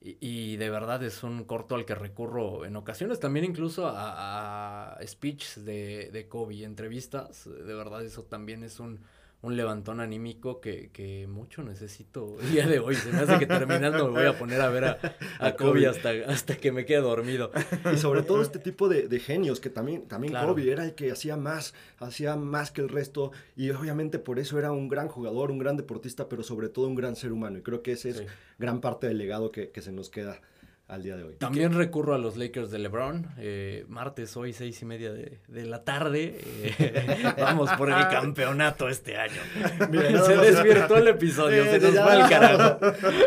[0.00, 4.94] Y, y de verdad es un corto al que recurro en ocasiones, también incluso a,
[4.98, 7.44] a speeches de, de Kobe, entrevistas.
[7.46, 9.00] De verdad eso también es un,
[9.42, 12.94] un levantón anímico que, que mucho necesito el día de hoy.
[12.94, 14.98] Se me hace que terminando me voy a poner a ver a,
[15.38, 15.86] a A Kobe Kobe.
[15.88, 17.50] hasta, hasta que me quede dormido.
[17.92, 20.48] Y sobre todo este tipo de, de genios que también, también Claro.
[20.54, 24.58] Kobe era el que hacía más, hacía más que el resto y obviamente por eso
[24.58, 27.62] era un gran jugador, un gran deportista, pero sobre todo un gran ser humano y
[27.62, 28.24] creo que ese es Sí.
[28.58, 30.40] gran parte del legado que, que se nos queda
[30.88, 31.34] al día de hoy.
[31.38, 33.26] También recurro a los Lakers de LeBron.
[33.38, 36.38] eh, martes, hoy, seis y media de, de la tarde.
[36.42, 39.40] eh, vamos por el campeonato este año.
[39.78, 42.04] Se más- desvirtuó el episodio, se Eh, nos ya.
[42.04, 42.78] va el carajo.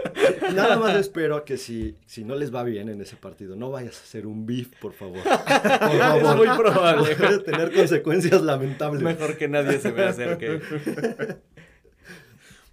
[0.54, 4.00] Nada más espero que si, si no les va bien en ese partido, no vayas
[4.00, 5.24] a hacer un beef, por favor.
[5.24, 7.16] Por Es muy probable.
[7.16, 9.02] Puede tener consecuencias lamentables.
[9.02, 10.62] Mejor que nadie se me acerque.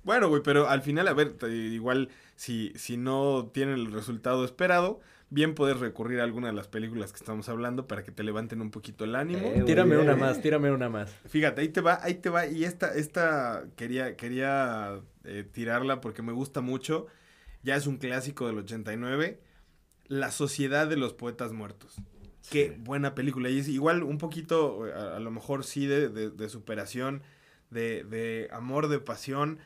[0.05, 2.09] Bueno, güey, pero al final, a ver, igual
[2.43, 5.01] si, si no tienen el resultado esperado,
[5.31, 8.61] bien puedes recurrir a alguna de las películas que estamos hablando para que te levanten
[8.61, 9.47] un poquito el ánimo.
[9.47, 11.09] Eh, Tírame una más, tírame una más.
[11.29, 12.47] Fíjate, ahí te va, ahí te va.
[12.47, 17.07] Y esta, esta quería, quería eh, tirarla porque me gusta mucho.
[17.63, 19.39] Ya es un clásico del 89.
[20.09, 21.95] La Sociedad de los Poetas Muertos.
[22.51, 23.51] Qué buena película.
[23.51, 27.23] Y es igual un poquito, eh, a, a lo mejor sí, de, de- de superación,
[27.71, 29.59] de, de amor, de pasión.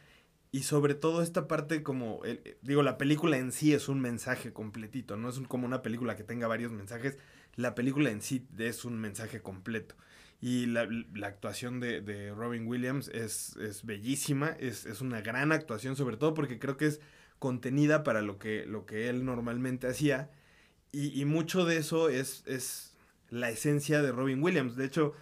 [0.57, 4.55] Y sobre todo esta parte como, eh, digo, la película en sí es un mensaje
[4.55, 7.19] completito, no es como una película que tenga varios mensajes,
[7.57, 9.97] la película en sí es un mensaje completo.
[10.41, 16.33] Y la, la actuación de, Robin Williams es, bellísima, es, una gran actuación, sobre todo
[16.33, 17.03] porque creo que es
[17.39, 20.31] contenida para lo que, lo que él normalmente hacía.
[20.91, 22.97] Y, y mucho de eso es, es
[23.29, 24.75] la esencia de Robin Williams.
[24.75, 25.13] De hecho,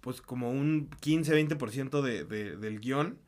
[0.00, 3.18] pues como un 15-20% de, de, del guion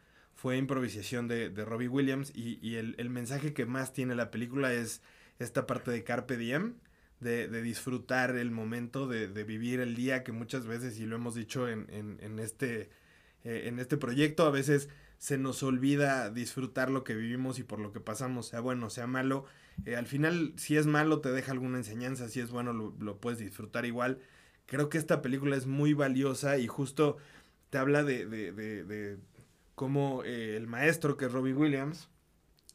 [0.42, 4.32] fue improvisación de, de Robbie Williams y, y el, el mensaje que más tiene la
[4.32, 5.00] película es
[5.38, 6.74] esta parte de Carpe Diem,
[7.20, 11.14] de, de disfrutar el momento, de, de vivir el día que muchas veces, y lo
[11.14, 12.90] hemos dicho en, en, en este,
[13.44, 17.78] eh, en este proyecto, a veces se nos olvida disfrutar lo que vivimos y por
[17.78, 19.44] lo que pasamos, sea bueno, sea malo.
[19.84, 23.20] Eh, al final, si es malo, te deja alguna enseñanza, si es bueno, lo, lo
[23.20, 24.18] puedes disfrutar igual.
[24.66, 27.18] Creo que esta película es muy valiosa y justo
[27.70, 28.52] te habla de, de,
[29.74, 32.08] cómo eh, el maestro, que es Robbie Williams,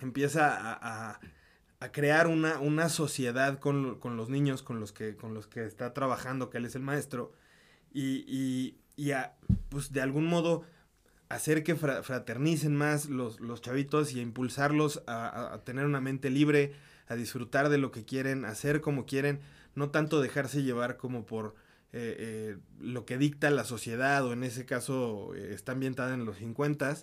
[0.02, 0.78] empieza a,
[1.12, 1.20] a,
[1.80, 5.66] a crear una, una sociedad con, con, los niños con los, que, con los que
[5.66, 7.34] está trabajando, que él es el maestro,
[7.94, 9.36] y, y, y a,
[9.70, 10.64] pues de algún modo
[11.30, 16.02] hacer que fra fraternicen más los, los chavitos y a impulsarlos a, a, tener una
[16.02, 16.74] mente libre,
[17.08, 19.42] a disfrutar de lo que quieren, hacer como quieren,
[19.76, 21.56] no tanto dejarse llevar como por
[21.94, 26.26] eh, eh, lo que dicta la sociedad, o en ese caso eh, está ambientada en
[26.26, 26.98] los 50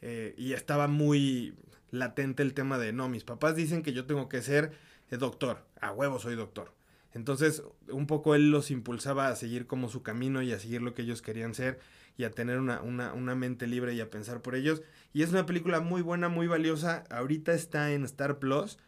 [0.00, 1.54] eh, y estaba muy
[1.90, 4.72] latente el tema de, no, mis papás dicen que yo tengo que ser
[5.10, 6.72] doctor, a huevo soy doctor.
[7.14, 10.94] Entonces, un poco él los impulsaba a seguir como su camino y a seguir lo
[10.94, 11.80] que ellos querían ser
[12.18, 14.82] y a tener una, una, una, mente libre y a pensar por ellos.
[15.14, 17.04] Y es una película muy buena, muy valiosa.
[17.10, 18.78] Ahorita está en Star Plus.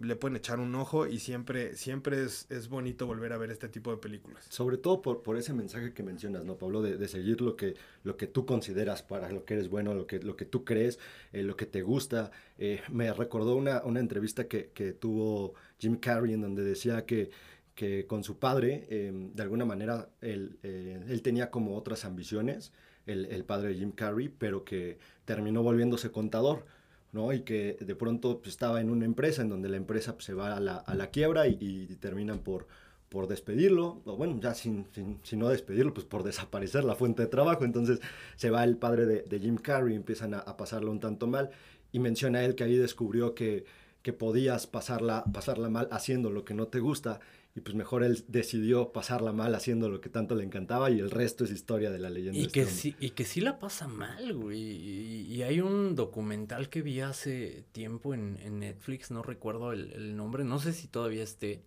[0.00, 3.68] Le pueden echar un ojo y siempre, siempre es, es bonito volver a ver este
[3.68, 4.46] tipo de películas.
[4.48, 6.82] Sobre todo por, por ese mensaje que mencionas, ¿no, Pablo?
[6.82, 10.06] De, de, seguir lo que, lo que tú consideras para lo que eres bueno, lo
[10.06, 10.98] que, lo que tú crees,
[11.32, 12.30] eh, lo que te gusta.
[12.58, 17.30] Eh, me recordó una, una entrevista que, que, tuvo Jim Carrey en donde decía que,
[17.74, 22.72] que con su padre, eh, de alguna manera, él, eh, él tenía como otras ambiciones,
[23.06, 26.64] el, el padre de Jim Carrey, pero que terminó volviéndose contador
[27.12, 27.32] ¿no?
[27.32, 30.34] Y que de pronto pues, estaba en una empresa en donde la empresa pues, se
[30.34, 32.66] va a la, a la quiebra y, terminan por,
[33.08, 37.22] por despedirlo, o bueno, ya sin, sin, sin, no despedirlo, pues por desaparecer la fuente
[37.22, 37.64] de trabajo.
[37.64, 38.00] Entonces
[38.36, 41.50] se va el padre de, de Jim Carrey, empiezan a, a, pasarlo un tanto mal
[41.92, 43.64] y menciona él que ahí descubrió que,
[44.02, 47.20] que podías pasarla, pasarla mal haciendo lo que no te gusta
[47.54, 51.10] y pues mejor él decidió pasarla mal haciendo lo que tanto le encantaba y el
[51.10, 52.38] resto es historia de la leyenda.
[52.40, 54.58] Y, que, sí, y que sí la pasa mal, güey.
[54.58, 59.92] Y, y, hay un documental que vi hace tiempo en, en Netflix, no recuerdo el,
[59.92, 61.62] el, nombre, no sé si todavía esté,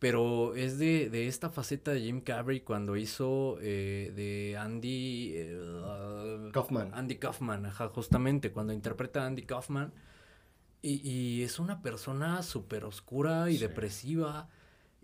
[0.00, 5.32] pero es de, de esta faceta de Jim Carrey cuando hizo eh, de Andy...
[5.36, 6.90] Eh, Kaufman.
[6.92, 9.92] Andy Kaufman, ajá, justamente, cuando interpreta a Andy Kaufman.
[10.82, 13.60] Y, y es una persona súper oscura y sí.
[13.60, 14.48] depresiva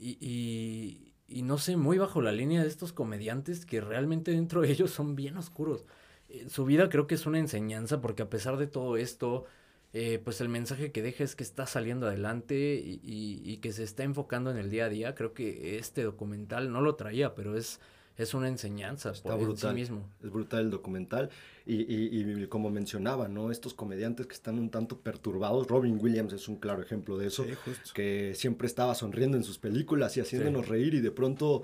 [0.01, 4.63] y, y, y, no sé, muy bajo la línea de estos comediantes que realmente dentro
[4.63, 5.85] de ellos son bien oscuros.
[6.29, 9.45] Eh, su vida creo que es una enseñanza porque a pesar de todo esto,
[9.93, 13.83] eh, pues el mensaje que deja es que está saliendo adelante y, y, que se
[13.85, 15.15] está enfocando en el día a día.
[15.15, 17.81] Creo que este documental no lo traía, pero es,
[18.17, 20.09] es una enseñanza Está por brutal, sí mismo.
[20.23, 21.31] Es brutal el documental.
[21.67, 23.51] Y, y, y, como mencionaba, ¿no?
[23.51, 25.69] Estos comediantes que están un tanto perturbados.
[25.69, 27.45] Robin Williams es un claro ejemplo de eso.
[27.45, 27.51] Sí,
[27.95, 30.71] que siempre estaba sonriendo en sus películas y haciéndonos sí.
[30.71, 31.63] reír y de pronto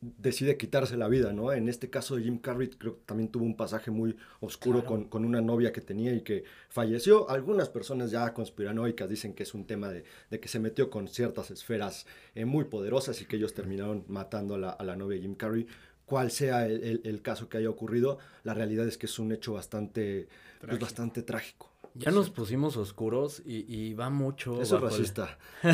[0.00, 1.52] decide quitarse la vida, ¿no?
[1.52, 4.94] En este caso de Jim Carrey creo que también tuvo un pasaje muy oscuro claro.
[4.94, 7.28] con, con, una novia que tenía y que falleció.
[7.30, 11.08] Algunas personas ya conspiranoicas dicen que es un tema de, de que se metió con
[11.08, 15.16] ciertas esferas eh, muy poderosas y que ellos terminaron matando a la, a la novia
[15.16, 15.66] de Jim Carrey
[16.08, 19.30] cual sea el, el, el, caso que haya ocurrido, la realidad es que es un
[19.30, 20.28] hecho bastante,
[20.60, 21.70] pues, bastante trágico.
[21.94, 24.62] Ya nos pusimos oscuros y, y va mucho.
[24.62, 25.38] Eso es racista.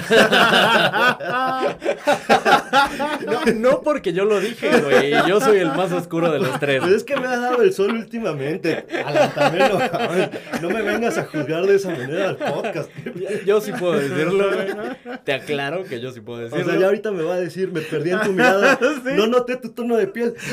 [3.24, 5.12] No, no, porque yo lo dije, güey.
[5.28, 6.82] Yo soy el más oscuro de los tres.
[6.84, 8.86] Es que me ha dado el sol últimamente.
[9.04, 9.78] Alantamelo,
[10.60, 12.90] no me vengas a juzgar de esa manera al podcast.
[13.46, 14.68] Yo sí puedo decirlo, güey.
[15.24, 16.64] Te aclaro que yo sí puedo decirlo.
[16.64, 18.78] O sea, ya ahorita me va a decir, me perdí en tu mirada.
[18.80, 19.10] ¿Sí?
[19.14, 20.34] No noté tu tono de piel.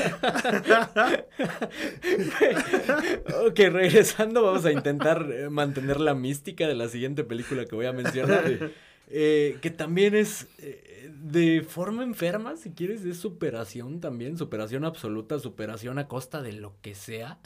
[3.46, 7.86] ok, regresando, vamos a intentar eh, mantener la mística de la siguiente película que voy
[7.86, 8.70] a mencionar.
[9.12, 15.40] Eh, que también es eh, de forma enferma, si quieres, es superación también, superación absoluta,
[15.40, 17.40] superación a costa de lo que sea.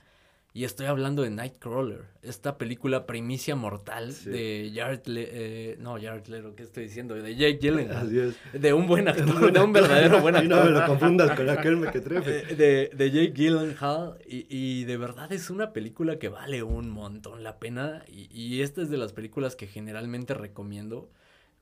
[0.56, 4.30] Y estoy hablando de Nightcrawler, esta película primicia mortal sí.
[4.30, 7.16] de Jared Le eh, no, Jared Leto, ¿qué estoy diciendo?
[7.16, 8.36] De Jake Gyllenhaal.
[8.52, 10.44] De un buen actor, de un verdadero buen actor.
[10.44, 12.54] Y no me lo confundas con aquel mequetrefe.
[12.54, 17.42] De, de Jake Gyllenhaal y, y, de verdad es una película que vale un montón
[17.42, 21.10] la pena y, y esta es de las películas que generalmente recomiendo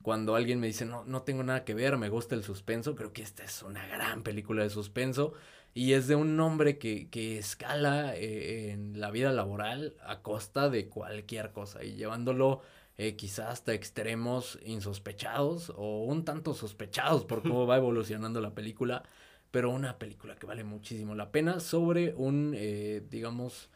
[0.03, 3.13] cuando alguien me dice, no, no tengo nada que ver, me gusta el suspenso, creo
[3.13, 5.33] que esta es una gran película de suspenso.
[5.73, 10.69] Y es de un hombre que, que escala eh, en la vida laboral a costa
[10.69, 12.61] de cualquier cosa y llevándolo
[12.97, 19.03] eh, quizás hasta extremos insospechados o un tanto sospechados por cómo va evolucionando la película.
[19.51, 23.69] Pero una película que vale muchísimo la pena sobre un, eh, digamos,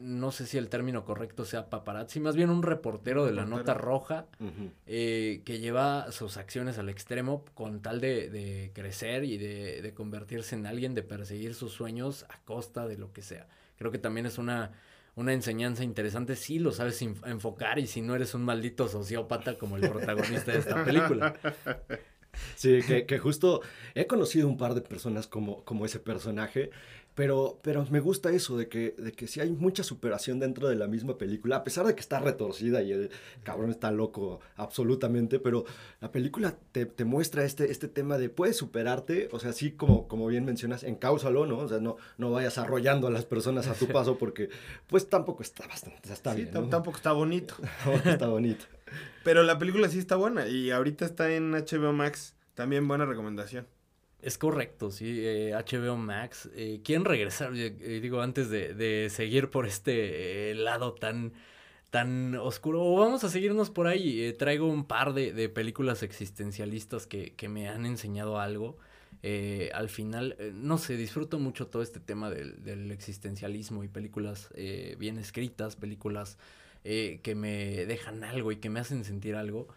[0.00, 3.74] no sé si el término correcto sea paparazzi, más bien un reportero de la nota
[3.74, 4.70] roja uh -huh.
[4.86, 9.94] eh, que lleva sus acciones al extremo con tal de, de crecer y de, de,
[9.94, 13.46] convertirse en alguien, de perseguir sus sueños a costa de lo que sea.
[13.76, 14.72] Creo que también es una,
[15.16, 19.76] una enseñanza interesante si lo sabes enfocar y si no eres un maldito sociópata como
[19.76, 21.34] el protagonista de esta película.
[22.56, 23.60] Sí, que, que, justo
[23.94, 26.70] he conocido un par de personas como, como ese personaje
[27.14, 30.74] pero, pero me gusta eso, de que, de que sí hay mucha superación dentro de
[30.74, 33.10] la misma película, a pesar de que está retorcida y el
[33.44, 35.64] cabrón está loco absolutamente, pero
[36.00, 40.08] la película te, te muestra este, este tema de puedes superarte, o sea, sí como,
[40.08, 41.58] como bien mencionas, encáusalo, ¿no?
[41.58, 44.48] O sea, no, no vayas arrollando a las personas a tu paso porque
[44.88, 46.54] pues tampoco está bastante, está sí, bien.
[46.54, 46.68] ¿no?
[46.68, 47.54] Tampoco está bonito.
[48.04, 48.64] está bonito.
[49.22, 53.66] Pero la película sí está buena y ahorita está en HBO Max, también buena recomendación.
[54.24, 56.48] Es correcto, sí, eh, HBO Max.
[56.56, 57.52] Eh, ¿Quieren regresar?
[57.52, 61.34] Digo, antes de, de, seguir por este eh, lado tan,
[61.90, 64.22] tan oscuro, o vamos a seguirnos por ahí.
[64.22, 68.78] Eh, traigo un par de, de películas existencialistas que, que, me han enseñado algo.
[69.22, 74.48] Eh, al final, no sé, disfruto mucho todo este tema del, del existencialismo y películas
[74.96, 76.38] bien escritas, películas
[76.82, 79.68] que me dejan algo y que me hacen sentir algo.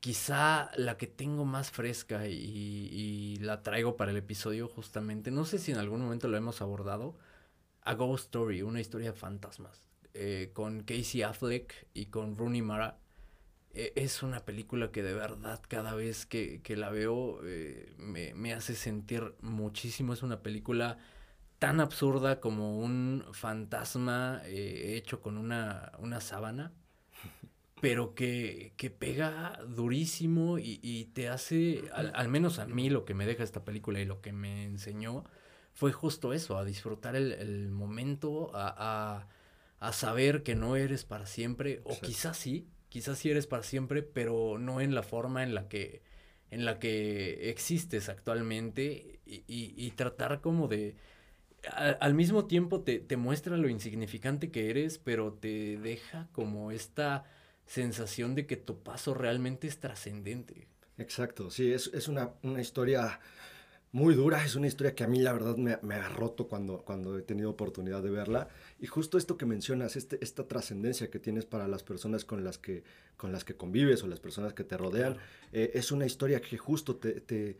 [0.00, 5.44] Quizá la que tengo más fresca y, y la traigo para el episodio justamente, no
[5.44, 7.18] sé si en algún momento lo hemos abordado,
[7.82, 12.98] A Ghost Story, una historia de fantasmas, eh, con Casey Affleck y con Rooney Mara.
[13.72, 18.34] Eh, es una película que de verdad cada vez que, que la veo eh, me,
[18.34, 20.12] me hace sentir muchísimo.
[20.14, 20.98] Es una película
[21.58, 26.72] tan absurda como un fantasma hecho con una, una sábana,
[27.80, 33.04] pero que, que pega durísimo y, y te hace, al, al, menos a mí lo
[33.04, 35.24] que me deja esta película y lo que me enseñó
[35.72, 38.74] fue justo eso, a disfrutar el, el momento, a,
[39.18, 39.28] a,
[39.78, 42.00] a, saber que no eres para siempre, o sí.
[42.02, 46.02] quizás sí, quizás sí eres para siempre, pero no en la forma en la que,
[46.50, 50.96] en la que existes actualmente y, y, y tratar como de
[52.00, 57.24] al mismo tiempo te, te, muestra lo insignificante que eres, pero te deja como esta
[57.70, 60.66] sensación de que tu paso realmente es trascendente.
[60.98, 63.20] Exacto, sí, es, es una, una, historia
[63.92, 66.82] muy dura, es una historia que a mí la verdad me, me, ha roto cuando,
[66.82, 68.48] cuando he tenido oportunidad de verla.
[68.80, 72.58] Y justo esto que mencionas, este, esta trascendencia que tienes para las personas con las
[72.58, 72.82] que,
[73.16, 75.18] con las que convives o las personas que te rodean,
[75.52, 77.56] eh, es una historia que justo te, te,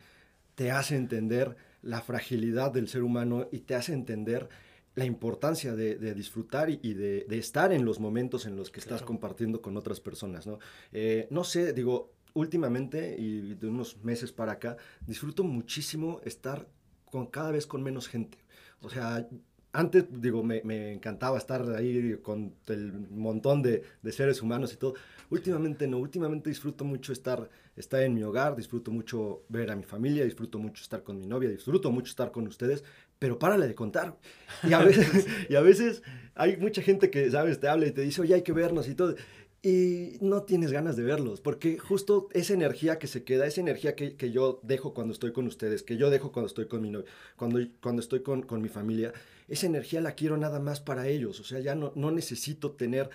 [0.55, 4.49] te hace entender la fragilidad del ser humano y te hace entender
[4.95, 8.81] la importancia de, de disfrutar y, de, de, estar en los momentos en los que
[8.81, 8.95] claro.
[8.95, 10.59] estás compartiendo con otras personas, ¿no?
[10.91, 16.67] Eh, no sé, digo, últimamente y de unos meses para acá, disfruto muchísimo estar
[17.05, 18.37] con cada vez con menos gente.
[18.81, 19.27] O sea,
[19.73, 24.77] antes, digo, me, me, encantaba estar ahí con el montón de, de, seres humanos y
[24.77, 24.95] todo.
[25.29, 29.83] Últimamente no, últimamente disfruto mucho estar, estar en mi hogar, disfruto mucho ver a mi
[29.83, 32.83] familia, disfruto mucho estar con mi novia, disfruto mucho estar con ustedes,
[33.21, 34.17] pero párale de contar.
[34.63, 36.01] Y a veces, y a veces
[36.33, 37.59] hay mucha gente que, ¿sabes?
[37.59, 39.15] Te habla y te dice, oye, hay que vernos y todo
[39.63, 43.95] y no tienes ganas de verlos, porque justo esa energía que se queda, esa energía
[43.95, 46.89] que, que, yo dejo cuando estoy con ustedes, que yo dejo cuando estoy con mi
[46.89, 47.05] novia,
[47.35, 49.13] cuando, cuando estoy con, con mi familia,
[49.47, 53.11] esa energía la quiero nada más para ellos, o sea, ya no, no necesito tener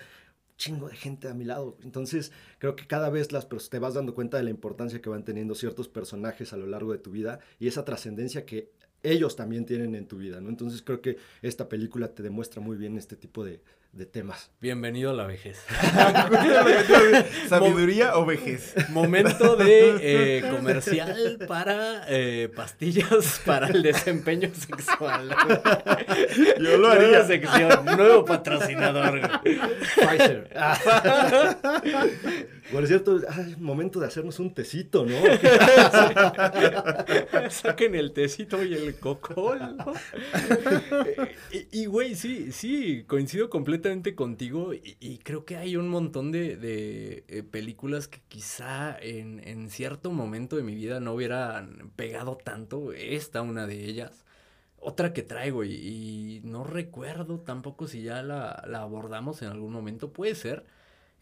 [0.55, 1.77] chingo de gente a mi lado.
[1.83, 5.25] Entonces, creo que cada vez las, te vas dando cuenta de la importancia que van
[5.25, 8.71] teniendo ciertos personajes a lo largo de tu vida y esa trascendencia que
[9.03, 10.49] ellos también tienen en tu vida, ¿no?
[10.49, 13.61] Entonces creo que esta película te demuestra muy bien este tipo de,
[13.97, 14.51] de temas.
[14.61, 15.57] Bienvenido a la vejez.
[17.49, 18.75] ¿Sabiduría o vejez?
[18.89, 25.35] Momento de eh, comercial para eh, pastillas para el desempeño sexual.
[26.59, 27.07] Yo lo haría.
[27.07, 29.19] Nueva sección, nuevo patrocinador.
[29.95, 30.53] Pfizer.
[32.71, 35.15] Por cierto, ay, momento de hacernos un tecito, ¿no?
[37.49, 39.93] Saquen el tecito y el cocol, ¿no?
[41.71, 47.25] y, güey, sí, sí, coincido completamente contigo y, creo que hay un montón de, de
[47.27, 52.93] eh, películas que quizá en, en, cierto momento de mi vida no hubieran pegado tanto.
[52.93, 54.25] Esta, una de ellas.
[54.79, 59.73] Otra que traigo y, y no recuerdo tampoco si ya la, la abordamos en algún
[59.73, 60.65] momento, puede ser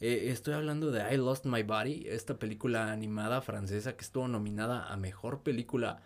[0.01, 4.91] eh, estoy hablando de I Lost My Body, esta película animada francesa que estuvo nominada
[4.91, 6.01] a Mejor Película.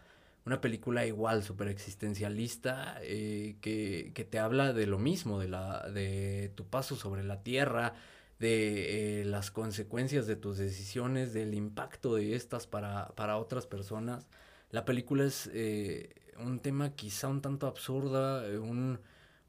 [0.50, 5.88] Una película igual, súper existencialista, eh, que, que, te habla de lo mismo, de, la,
[5.92, 7.94] de tu paso sobre la tierra,
[8.40, 14.28] de eh, las consecuencias de tus decisiones, del impacto de estas para, para otras personas.
[14.72, 19.00] La película es eh, un tema quizá un tanto absurda, un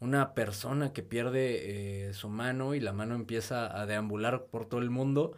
[0.01, 4.89] una persona que pierde su mano y la mano empieza a deambular por todo el
[4.91, 5.35] mundo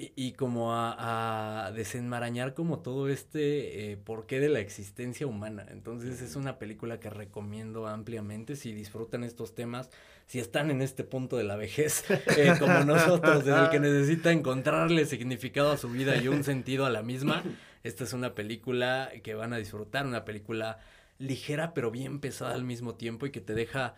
[0.00, 5.66] y, y como a, a, desenmarañar como todo este eh, porqué de la existencia humana.
[5.70, 9.90] Entonces es una película que recomiendo ampliamente si disfrutan estos temas,
[10.26, 12.04] si están en este punto de la vejez
[12.38, 16.86] eh, como nosotros, en el que necesita encontrarle significado a su vida y un sentido
[16.86, 17.42] a la misma.
[17.82, 20.78] Esta es una película que van a disfrutar, una película
[21.18, 23.94] ligera pero bien pesada al mismo tiempo y que te deja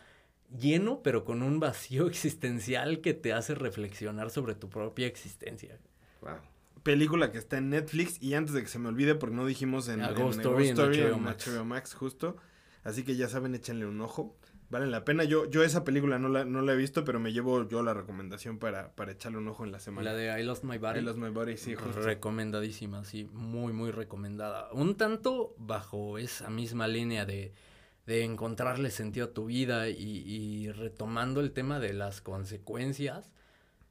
[0.59, 5.78] lleno pero con un vacío existencial que te hace reflexionar sobre tu propia existencia.
[6.22, 6.38] Wow.
[6.82, 9.88] Película que está en Netflix y antes de que se me olvide porque no dijimos
[9.88, 11.46] en, A en, Ghost Story, en, Story, en HBO, Max.
[11.46, 12.36] HBO Max justo.
[12.82, 14.36] Así que ya saben, échenle un ojo.
[14.72, 15.24] Vale la pena.
[15.24, 17.92] Yo, yo esa película no la, no la he visto, pero me llevo yo la
[17.92, 20.10] recomendación para, para echarle un ojo en la semana.
[20.10, 21.00] La de I Lost My Body.
[21.00, 22.00] I Lost My Body, sí, justo.
[22.00, 23.28] Recomendadísima, sí.
[23.32, 24.72] Muy, muy recomendada.
[24.72, 27.52] Un tanto bajo esa misma línea de,
[28.06, 33.30] de encontrarle sentido a tu vida y, y, retomando el tema de las consecuencias.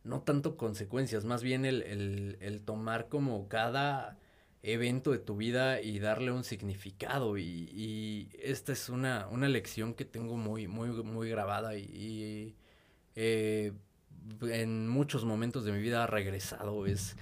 [0.03, 4.17] No tanto consecuencias, más bien el, el, el tomar como cada
[4.63, 9.93] evento de tu vida y darle un significado y, y esta es una, una, lección
[9.95, 12.55] que tengo muy, muy, muy grabada y,
[13.15, 13.73] eh,
[14.41, 17.15] en muchos momentos de mi vida ha regresado es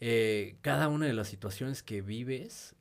[0.00, 2.74] eh, cada una de las situaciones que vives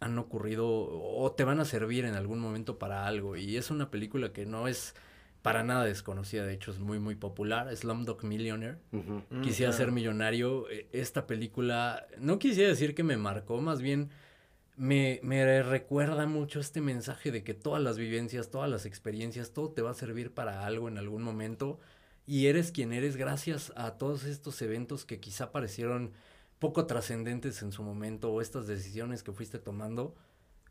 [0.00, 3.36] han ocurrido o te van a servir en algún momento para algo.
[3.36, 4.94] Y es una película que no es
[5.42, 8.78] para nada desconocida, de hecho es muy muy popular, Slumdog Millionaire.
[8.92, 10.70] Mm, Quisiera ser millonario.
[10.70, 14.10] Eh, Esta película, no quisiera decir que me marcó, más bien
[14.76, 19.70] me, me recuerda mucho este mensaje de que todas las vivencias, todas las experiencias, todo
[19.70, 21.78] te va a servir para algo en algún momento.
[22.24, 26.12] Y eres quien eres gracias a todos estos eventos que quizá parecieron
[26.60, 30.14] poco trascendentes en su momento o estas decisiones que fuiste tomando,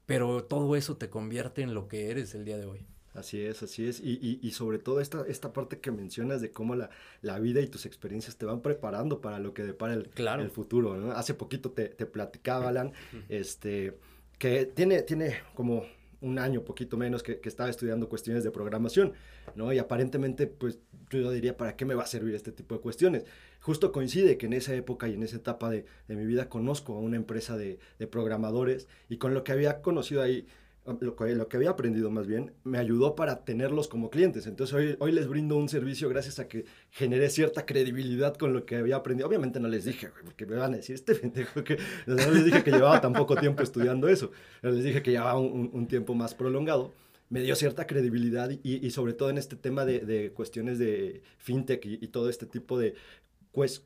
[0.05, 2.87] pero todo eso te convierte en lo que eres el día de hoy.
[3.13, 3.99] Así es, así es.
[3.99, 6.89] Y, y, y sobre todo esta, esta parte que mencionas de cómo la,
[7.21, 10.41] la, vida y tus experiencias te van preparando para lo que depara el, claro.
[10.41, 10.95] el futuro.
[10.95, 11.11] ¿no?
[11.11, 12.93] Hace poquito te, te platicaba, Alan,
[13.27, 13.97] este,
[14.37, 15.85] que tiene, tiene como
[16.21, 19.13] un año, poquito menos, que, que, estaba estudiando cuestiones de programación,
[19.55, 19.73] ¿no?
[19.73, 23.25] Y aparentemente, pues yo diría, ¿para qué me va a servir este tipo de cuestiones?
[23.59, 26.93] Justo coincide que en esa época y en esa etapa de, de mi vida conozco
[26.93, 30.47] a una empresa de, de, programadores y con lo que había conocido ahí,
[30.85, 34.47] lo que, lo que, había aprendido más bien, me ayudó para tenerlos como clientes.
[34.47, 38.65] Entonces hoy, hoy les brindo un servicio gracias a que generé cierta credibilidad con lo
[38.65, 39.27] que había aprendido.
[39.27, 41.77] Obviamente no les dije, porque me van a decir, este pendejo que
[42.07, 44.31] no les dije que llevaba tan poco tiempo estudiando eso.
[44.61, 46.93] Les dije que llevaba un, un tiempo más prolongado
[47.31, 51.85] me dio cierta credibilidad y, sobre todo en este tema de, de cuestiones de fintech
[51.85, 52.93] y, y, todo este tipo de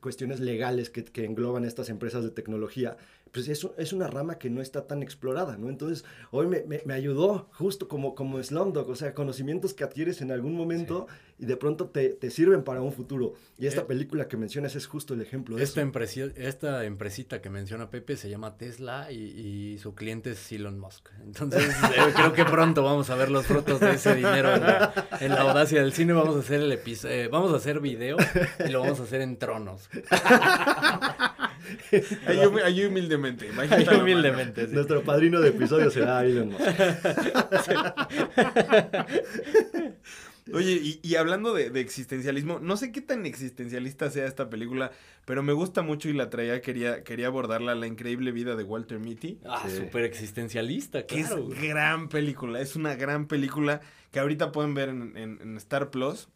[0.00, 2.96] cuestiones legales que, que, engloban estas empresas de tecnología,
[3.36, 5.68] pues es, es, una rama que no está tan explorada, ¿no?
[5.68, 10.22] Entonces, hoy me, me, me ayudó justo como, como Slumdog, o sea, conocimientos que adquieres
[10.22, 11.44] en algún momento sí.
[11.44, 13.34] y de pronto te, te, sirven para un futuro.
[13.58, 15.86] Y esta eh, película que mencionas es justo el ejemplo de esta eso.
[15.86, 20.78] Empresi esta empresita que menciona Pepe se llama Tesla y, y su cliente es Elon
[20.78, 21.10] Musk.
[21.22, 25.08] Entonces, eh, creo que pronto vamos a ver los frutos de ese dinero en la,
[25.20, 26.14] en la audacia del cine.
[26.14, 28.16] Vamos a hacer el episodio, eh, vamos a hacer video
[28.66, 29.90] y lo vamos a hacer en tronos.
[32.64, 33.48] Ahí, humildemente.
[33.70, 34.66] Ahí humildemente.
[34.66, 34.74] Sí.
[34.74, 36.64] Nuestro padrino de episodio será Elon Musk.
[40.52, 44.92] Oye, y, y hablando de, de, existencialismo, no sé qué tan existencialista sea esta película,
[45.24, 49.00] pero me gusta mucho y la traía, quería, quería abordarla, La increíble vida de Walter
[49.00, 49.40] Mitty.
[49.44, 49.76] Ah, sí.
[49.76, 51.52] súper existencialista, claro.
[51.52, 53.80] Es gran película, es una gran película
[54.12, 56.28] que ahorita pueden ver en, en, en Star Plus.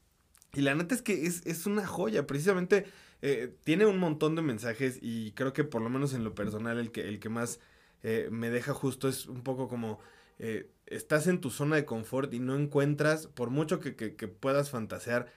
[0.55, 2.87] Y la neta es que es, es una joya, precisamente
[3.23, 6.79] eh, tiene un montón de mensajes y creo que por lo menos en lo personal
[6.79, 7.61] el que, el que más
[8.03, 10.01] eh, me deja justo es un poco como
[10.39, 14.71] eh, estás en tu zona de confort y no encuentras, por mucho que, que, puedas
[14.71, 15.31] fantasear,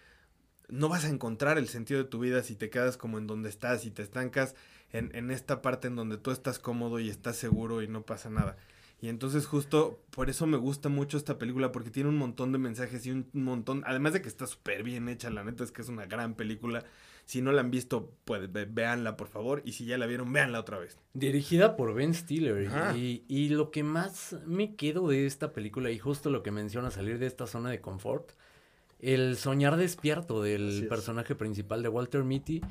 [0.70, 3.49] no vas a encontrar el sentido de tu vida si te quedas como en donde
[3.49, 4.55] estás y te estancas
[4.91, 8.30] en, en esta parte en donde tú estás cómodo y estás seguro y no pasa
[8.30, 8.55] nada.
[9.04, 12.58] Y entonces justo por eso me gusta mucho esta película, porque tiene un montón de
[12.58, 15.82] mensajes y un montón, además de que está súper bien hecha, la neta es que
[15.82, 16.86] es una gran película.
[17.26, 20.58] Si no la han visto, pues véanla por favor, y si ya la vieron, véanla
[20.58, 20.97] otra vez.
[21.14, 25.99] Dirigida por Ben Stiller, y, y, lo que más me quedo de esta película, y
[25.99, 28.32] justo lo que menciona salir de esta zona de confort,
[28.99, 32.62] el soñar despierto del personaje principal de Walter Mitty,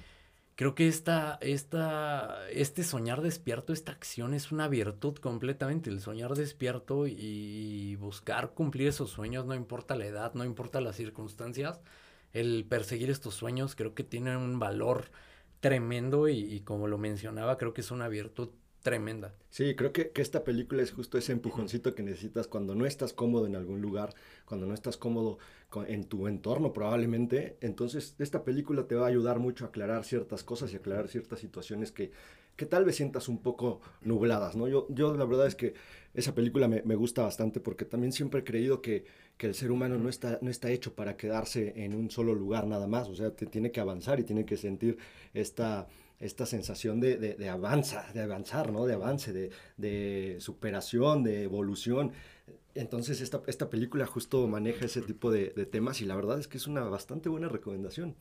[0.57, 5.91] creo que esta, esta, este soñar despierto, esta acción es una virtud completamente.
[5.91, 10.97] El soñar despierto y buscar cumplir esos sueños, no importa la edad, no importa las
[10.97, 11.81] circunstancias.
[12.33, 15.11] El perseguir estos sueños creo que tiene un valor
[15.61, 18.51] tremendo y, y como lo mencionaba, creo que es una virtud
[18.83, 19.35] tremenda.
[19.51, 23.13] Sí, creo que, que, esta película es justo ese empujoncito que necesitas cuando no estás
[23.13, 24.15] cómodo en algún lugar,
[24.45, 25.39] cuando no estás cómodo
[25.87, 27.57] en tu entorno probablemente.
[27.61, 31.39] Entonces, esta película te va a ayudar mucho a aclarar ciertas cosas y aclarar ciertas
[31.39, 32.11] situaciones que,
[32.57, 34.69] que tal vez sientas un poco nubladas, ¿no?
[34.69, 35.75] Yo, yo la verdad es que
[36.15, 39.05] esa película me, me gusta bastante porque también siempre he creído que,
[39.37, 42.67] que el ser humano no está, no está hecho para quedarse en un solo lugar
[42.67, 44.99] nada más, o sea, te tiene que avanzar y tiene que sentir
[45.33, 45.89] esta
[46.23, 48.87] esta sensación de, de, avanza, de avanzar, ¿no?
[48.87, 52.13] De avance, de, de superación, de evolución.
[52.75, 56.47] Entonces esta, esta película justo maneja ese tipo de, de, temas y la verdad es
[56.47, 58.15] que es una bastante buena recomendación.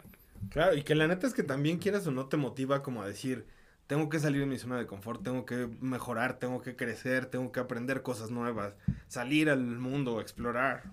[0.50, 3.08] Claro, y que la neta es que también quieras o no te motiva como a
[3.08, 3.46] decir,
[3.86, 7.52] tengo que salir de mi zona de confort, tengo que mejorar, tengo que crecer, tengo
[7.52, 8.74] que aprender cosas nuevas,
[9.08, 10.84] salir al mundo, explorar.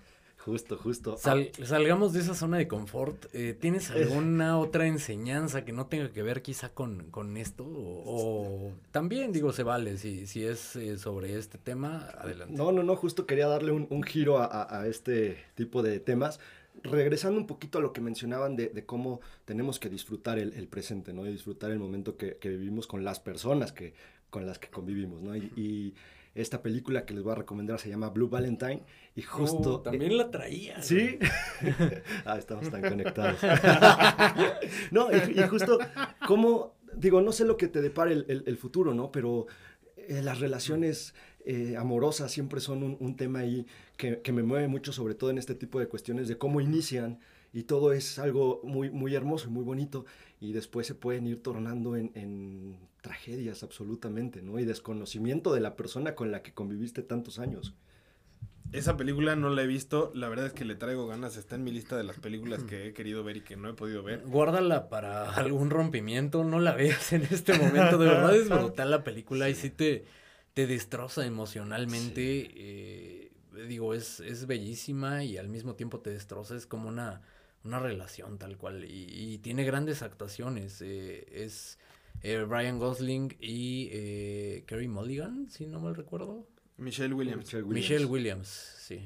[0.49, 1.15] Justo, justo.
[1.17, 3.27] Sal, salgamos de esa zona de confort.
[3.33, 7.63] Eh, ¿Tienes alguna otra enseñanza que no tenga que ver quizá con, con esto?
[7.63, 12.55] O, o, también, digo, se vale si, si es eh, sobre este tema, adelante.
[12.55, 15.99] No, no, no, justo quería darle un, un giro a, a, a, este tipo de
[15.99, 16.39] temas.
[16.81, 20.67] Regresando un poquito a lo que mencionaban de, de cómo tenemos que disfrutar el, el,
[20.67, 21.27] presente, ¿no?
[21.27, 23.93] Y disfrutar el momento que, que vivimos con las personas que,
[24.31, 25.35] con las que convivimos, ¿no?
[25.35, 25.93] Y, y
[26.35, 28.83] esta película que les voy a recomendar se llama Blue Valentine
[29.15, 29.75] y justo...
[29.75, 30.81] Oh, también la traía.
[30.81, 31.17] ¿Sí?
[32.25, 33.39] ah, estamos tan conectados.
[34.91, 35.79] no, y, y, justo
[36.27, 39.11] como, digo, no sé lo que te depara el, el, el futuro, ¿no?
[39.11, 39.47] Pero
[39.95, 41.13] eh, las relaciones
[41.45, 43.65] eh, amorosas siempre son un, un tema ahí
[43.97, 47.19] que, que, me mueve mucho, sobre todo en este tipo de cuestiones de cómo inician
[47.53, 50.05] y todo es algo muy, muy hermoso y muy bonito
[50.39, 54.59] y después se pueden ir tornando en, en tragedias absolutamente, ¿no?
[54.59, 57.75] Y desconocimiento de la persona con la que conviviste tantos años.
[58.71, 61.63] Esa película no la he visto, la verdad es que le traigo ganas, está en
[61.63, 64.21] mi lista de las películas que he querido ver y que no he podido ver.
[64.27, 69.03] Guárdala para algún rompimiento, no la veas en este momento, de verdad es brutal la
[69.03, 70.05] película y sí te,
[70.53, 72.51] te destroza emocionalmente, sí.
[72.55, 73.31] eh,
[73.67, 77.23] digo, es, es bellísima y al mismo tiempo te destroza, es como una,
[77.63, 81.77] una relación tal cual y, y tiene grandes actuaciones, eh, es
[82.21, 86.47] eh, Ryan Gosling y eh, Kerry Mulligan, si no mal recuerdo.
[86.77, 87.45] Michelle Williams.
[87.45, 87.89] Michelle Williams.
[87.89, 88.47] Michelle Williams,
[88.79, 89.01] sí.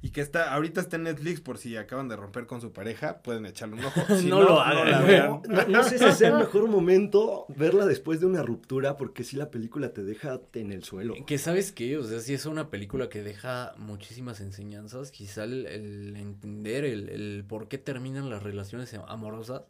[0.00, 3.20] Y que está, ahorita está en Netflix por si acaban de romper con su pareja,
[3.20, 4.00] pueden echarle un ojo.
[4.16, 5.06] Si no, no, lo hagan.
[5.06, 9.24] No, no, no, sé si sea el mejor momento verla después de una ruptura, porque
[9.24, 11.14] si la película te deja en el suelo.
[11.26, 15.66] Que sabes qué, o sea, si es una película que deja muchísimas enseñanzas, quizá el,
[15.66, 19.62] el entender el, el por qué terminan las relaciones amorosas,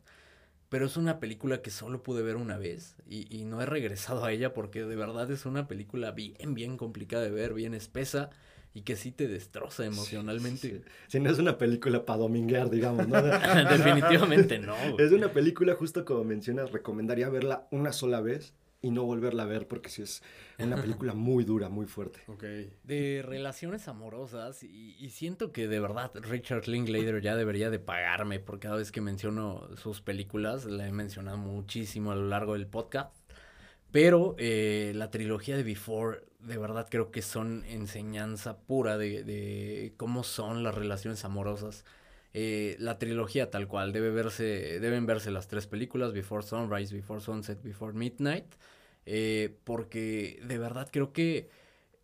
[0.69, 4.27] pero es una película que solo pude ver una vez y, y, no he regresado
[4.27, 8.29] a ella porque de verdad es una película bien, bien complicada de ver, bien espesa
[8.79, 10.69] y que sí te destroza emocionalmente.
[10.69, 10.91] Sí, sí.
[11.09, 13.21] Si no es una película para dominguear, digamos, ¿no?
[13.71, 14.77] Definitivamente no.
[14.99, 19.47] Es una película, justo como mencionas, recomendaría verla una sola vez y no volverla a
[19.47, 20.23] ver porque sí es
[20.61, 22.21] una película muy dura, muy fuerte.
[22.29, 22.73] Okay.
[22.85, 28.39] De relaciones amorosas y, y, siento que de verdad Richard Linklater ya debería de pagarme
[28.39, 32.69] por cada vez que menciono sus películas, la he mencionado muchísimo a lo largo del
[32.69, 33.13] podcast,
[33.91, 39.95] pero eh, la trilogía de Before de verdad creo que son enseñanza pura de, de
[39.97, 41.85] cómo son las relaciones amorosas.
[42.35, 47.21] Eh, la trilogía tal cual, debe verse, deben verse las tres películas, Before Sunrise, Before
[47.21, 48.45] Sunset, Before Midnight,
[49.07, 51.49] eh, porque de verdad creo que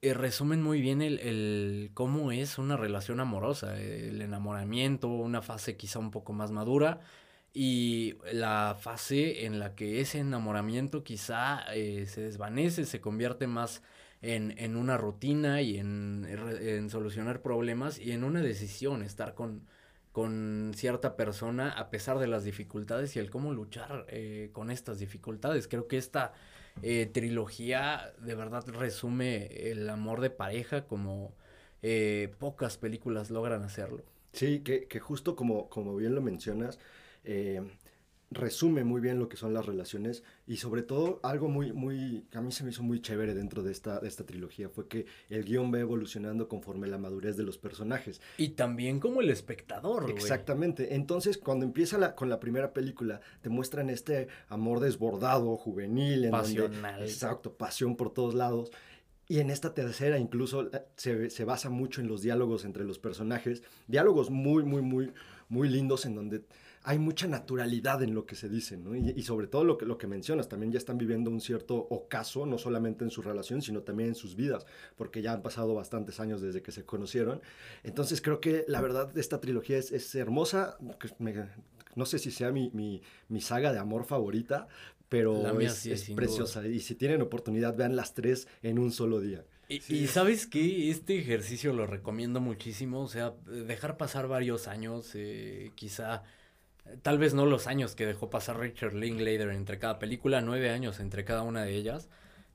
[0.02, 5.76] eh, resumen muy bien el, el, cómo es una relación amorosa, el enamoramiento, una fase
[5.76, 7.00] quizá un poco más madura
[7.54, 13.82] y la fase en la que ese enamoramiento quizá eh, se desvanece, se convierte más
[14.22, 19.62] en, en una rutina y en, en solucionar problemas y en una decisión, estar con
[20.12, 25.00] con cierta persona a pesar de las dificultades y el cómo luchar eh, con estas
[25.00, 25.66] dificultades.
[25.66, 26.32] Creo que esta
[26.82, 31.34] eh, trilogía de verdad resume el amor de pareja como
[31.82, 34.04] eh, pocas películas logran hacerlo.
[34.32, 36.78] Sí, que, que justo como, como bien lo mencionas,
[38.34, 42.40] resume muy bien lo que son las relaciones y sobre todo algo muy, muy, a
[42.40, 45.44] mí se me hizo muy chévere dentro de esta, de esta trilogía fue que el
[45.44, 48.20] guion va evolucionando conforme la madurez de los personajes.
[48.36, 50.10] Y también como el espectador.
[50.10, 50.84] Exactamente.
[50.84, 50.94] Wey.
[50.94, 56.26] Entonces, cuando empieza la, con la primera película, te muestran este amor desbordado, juvenil.
[56.26, 56.92] En Pasional.
[56.94, 58.70] Donde, exacto, pasión por todos lados.
[59.26, 63.62] Y en esta tercera incluso se, se basa mucho en los diálogos entre los personajes.
[63.86, 65.12] Diálogos muy, muy, muy,
[65.48, 66.44] muy lindos en donde
[66.86, 68.94] hay mucha naturalidad en lo que se dice, ¿no?
[68.94, 71.76] Y, y, sobre todo lo que, lo que mencionas, también ya están viviendo un cierto
[71.76, 75.74] ocaso, no solamente en su relación, sino también en sus vidas, porque ya han pasado
[75.74, 77.40] bastantes años desde que se conocieron.
[77.84, 80.76] Entonces creo que la verdad esta trilogía es, es hermosa,
[81.18, 81.34] me,
[81.94, 84.68] no sé si sea mi, mi, mi, saga de amor favorita,
[85.08, 86.60] pero es, sí es, preciosa.
[86.60, 86.70] Duda.
[86.70, 89.46] Y si tienen oportunidad, vean las tres en un solo día.
[89.70, 89.96] Y, sí.
[89.96, 95.72] y, sabes que este ejercicio lo recomiendo muchísimo, o sea, dejar pasar varios años, eh,
[95.74, 96.24] quizá
[97.02, 101.00] tal vez no los años que dejó pasar Richard Linklater entre cada película, nueve años
[101.00, 102.08] entre cada una de ellas,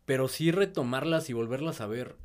[0.06, 2.16] pero sí retomarlas y volverlas a ver.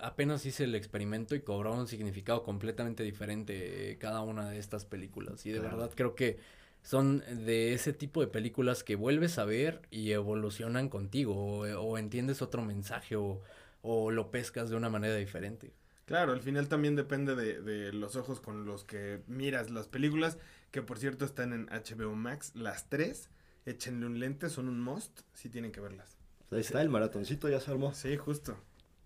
[0.00, 5.44] Apenas hice el experimento y cobró un significado completamente diferente cada una de estas películas.
[5.44, 5.76] Y de claro.
[5.76, 6.38] verdad creo que
[6.82, 11.98] son de ese tipo de películas que vuelves a ver y evolucionan contigo o, o
[11.98, 13.42] entiendes otro mensaje o,
[13.82, 15.72] o lo pescas de una manera diferente.
[16.06, 20.38] Claro, al final también depende de, de, los ojos con los que miras las películas,
[20.76, 23.30] que por cierto están en HBO Max, las tres.
[23.64, 26.18] Échenle un lente, son un must, sí tienen que verlas.
[26.50, 27.94] Ahí está, el maratoncito ya se armó.
[27.94, 28.58] Sí, justo.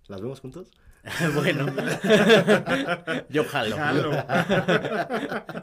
[0.08, 0.72] ¿Las vemos juntos?
[1.36, 1.66] bueno,
[3.30, 3.76] yo jalo.
[3.76, 4.10] jalo.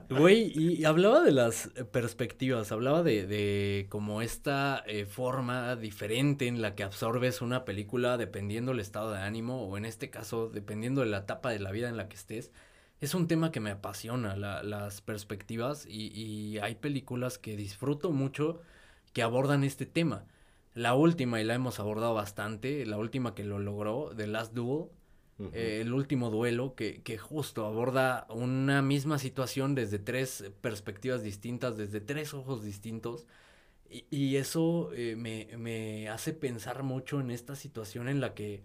[0.18, 6.62] Güey, y hablaba de las perspectivas, hablaba de, de como esta eh, forma diferente en
[6.62, 11.01] la que absorbes una película dependiendo del estado de ánimo, o en este caso, dependiendo
[11.01, 12.53] de la etapa de la vida en la que estés.
[13.00, 18.12] Es un tema que me apasiona, la, las perspectivas, y, y hay películas que disfruto
[18.12, 18.62] mucho
[19.14, 20.26] que abordan este tema
[20.74, 24.89] La última, y la hemos abordado bastante, la última que lo logró, The Last Duel,
[25.54, 31.78] eh, el último duelo, que, que justo aborda una misma situación desde tres perspectivas distintas,
[31.78, 33.28] desde tres ojos distintos.
[33.89, 38.64] Y, y eso eh, me, me, hace pensar mucho en esta situación en la que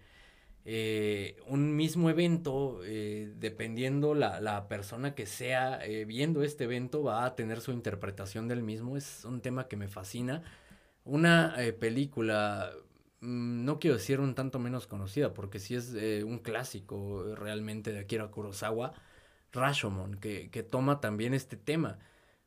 [0.64, 7.24] eh, un mismo evento, eh, dependiendo la, la, persona que sea viendo este evento, va
[7.24, 8.96] a tener su interpretación del mismo.
[8.96, 10.42] Es un tema que me fascina.
[11.04, 12.72] Una película
[13.22, 17.92] Mm, no quiero decir un tanto menos conocida, porque sí es eh, un clásico realmente
[17.92, 18.94] de Akira Kurosawa,
[19.52, 21.98] Rashomon, que, que toma también este tema.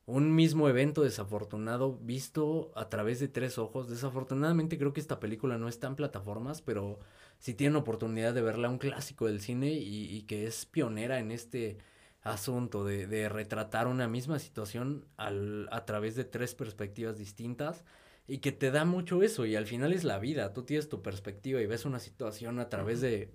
[0.08, 3.90] Un mismo evento desafortunado visto a través de tres ojos.
[3.90, 7.00] Desafortunadamente creo que esta película no está en plataformas, pero
[7.40, 11.32] si tienen oportunidad de verla, un clásico del cine y, y que es pionera en
[11.32, 11.80] este
[12.22, 17.84] asunto de, de retratar una misma situación al, a través de tres perspectivas distintas
[18.28, 19.46] y que te da mucho eso.
[19.46, 22.70] Y al final es la vida, tú tienes tu perspectiva y ves una situación a
[22.70, 23.34] través de,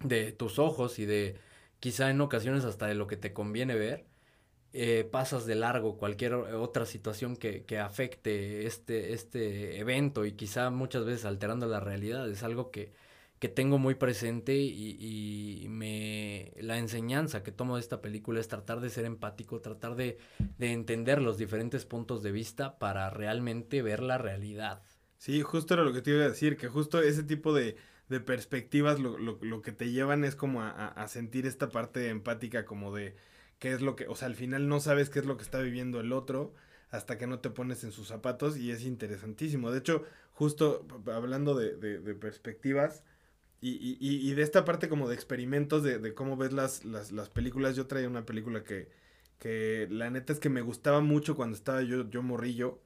[0.00, 1.36] de tus ojos y de
[1.80, 4.06] quizá en ocasiones hasta de lo que te conviene ver,
[4.72, 10.70] eh, pasas de largo cualquier otra situación que, que afecte este, este evento y quizá
[10.70, 12.92] muchas veces alterando la realidad, es algo que,
[13.38, 18.48] que tengo muy presente y, y, me la enseñanza que tomo de esta película es
[18.48, 20.18] tratar de ser empático, tratar de,
[20.58, 24.82] de, entender los diferentes puntos de vista para realmente ver la realidad.
[25.18, 27.76] Sí, justo era lo que te iba a decir, que justo ese tipo de,
[28.08, 32.08] de perspectivas lo, lo, lo, que te llevan es como a, a, sentir esta parte
[32.08, 33.14] empática como de
[33.58, 35.60] qué es lo que, o sea, al final no sabes qué es lo que está
[35.60, 36.54] viviendo el otro
[36.90, 39.70] hasta que no te pones en sus zapatos y es interesantísimo.
[39.70, 43.02] De hecho, justo hablando de, de, de perspectivas,
[43.60, 47.10] y, y, y, de esta parte como de experimentos de, de cómo ves las, las,
[47.10, 48.88] las, películas, yo traía una película que,
[49.40, 52.80] que la neta es que me gustaba mucho cuando estaba yo, yo morrillo.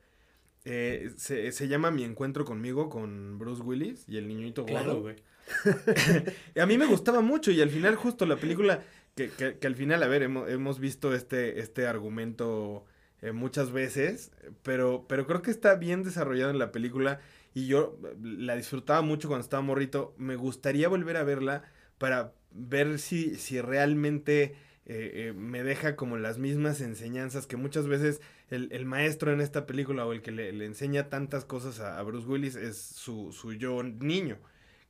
[0.64, 5.16] Eh, se, se, llama Mi Encuentro conmigo con Bruce Willis y el niñito claro, güey.
[6.58, 8.82] a mí me gustaba mucho y al final justo la película,
[9.14, 12.84] que, que, que al final, a ver, hemos, hemos visto este, este argumento
[13.22, 14.32] eh, muchas veces,
[14.62, 17.20] pero, pero creo que está bien desarrollado en la película
[17.54, 20.14] y yo la disfrutaba mucho cuando estaba morrito.
[20.18, 21.62] Me gustaría volver a verla
[21.98, 24.56] para ver si, si realmente
[24.86, 29.40] eh, eh, me deja como las mismas enseñanzas que muchas veces el, el maestro en
[29.40, 32.76] esta película o el que le, le enseña tantas cosas a, a, Bruce Willis es
[32.78, 34.38] su, su yo niño.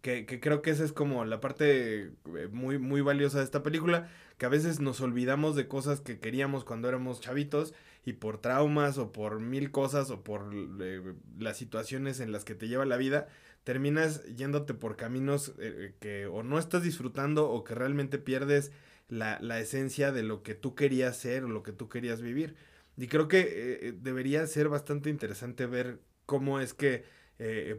[0.03, 4.11] Que, creo que esa es como la parte eh, muy, muy valiosa de esta película,
[4.37, 7.73] que a veces nos olvidamos de cosas que queríamos cuando éramos chavitos
[8.05, 10.51] y por traumas o por mil cosas o por
[10.81, 13.29] eh, las situaciones en las que te lleva la vida,
[13.63, 18.73] terminas yéndote por caminos eh, que o no estás disfrutando o que realmente pierdes
[19.09, 22.57] la, la, esencia de lo que tú querías ser o lo que tú querías vivir.
[22.97, 27.05] Y creo que debería ser bastante interesante ver cómo es que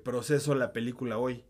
[0.04, 1.44] proceso la película hoy.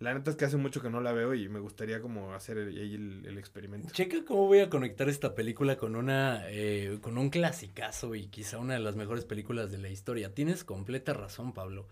[0.00, 2.58] La neta es que hace mucho que no la veo y me gustaría como hacer
[2.58, 3.88] el, el, el experimento.
[3.92, 8.58] Checa cómo voy a conectar esta película con una eh, con un clasicazo y quizá
[8.58, 10.34] una de las mejores películas de la historia.
[10.34, 11.88] Tienes completa razón, Pablo.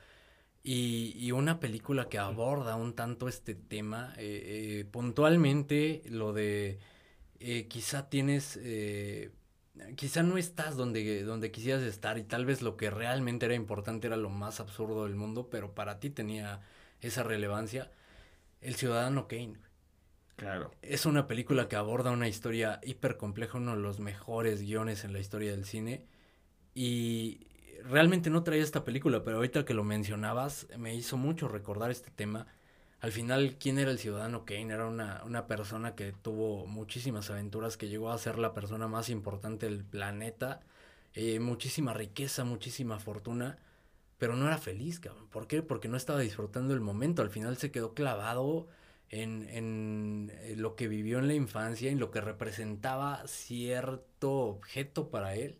[0.64, 6.78] Y, y una película que aborda un tanto este tema, eh, eh, puntualmente lo de
[7.68, 8.60] quizá tienes,
[9.96, 14.06] quizá no estás donde, donde quisieras estar y tal vez lo que realmente era importante
[14.06, 16.60] era lo más absurdo del mundo, pero para ti tenía
[17.02, 17.90] esa relevancia.
[18.60, 19.58] El Ciudadano Kane.
[20.36, 20.70] Claro.
[20.80, 25.12] Es una película que aborda una historia hiper compleja, uno de los mejores guiones en
[25.12, 26.06] la historia del cine.
[26.74, 27.46] Y
[27.84, 32.10] realmente no traía esta película, pero ahorita que lo mencionabas, me hizo mucho recordar este
[32.10, 32.46] tema.
[33.00, 34.72] Al final, ¿quién era el ciudadano Kane?
[34.72, 39.10] Era una, una persona que tuvo muchísimas aventuras, que llegó a ser la persona más
[39.10, 40.60] importante del planeta,
[41.14, 43.58] eh, muchísima riqueza, muchísima fortuna,
[44.22, 45.26] pero no era feliz, cabrón.
[45.30, 45.62] ¿Por qué?
[45.62, 47.22] Porque no estaba disfrutando el momento.
[47.22, 48.68] Al final se quedó clavado
[49.08, 50.30] en, en,
[50.62, 55.58] lo que vivió en la infancia, en lo que representaba cierto objeto para él,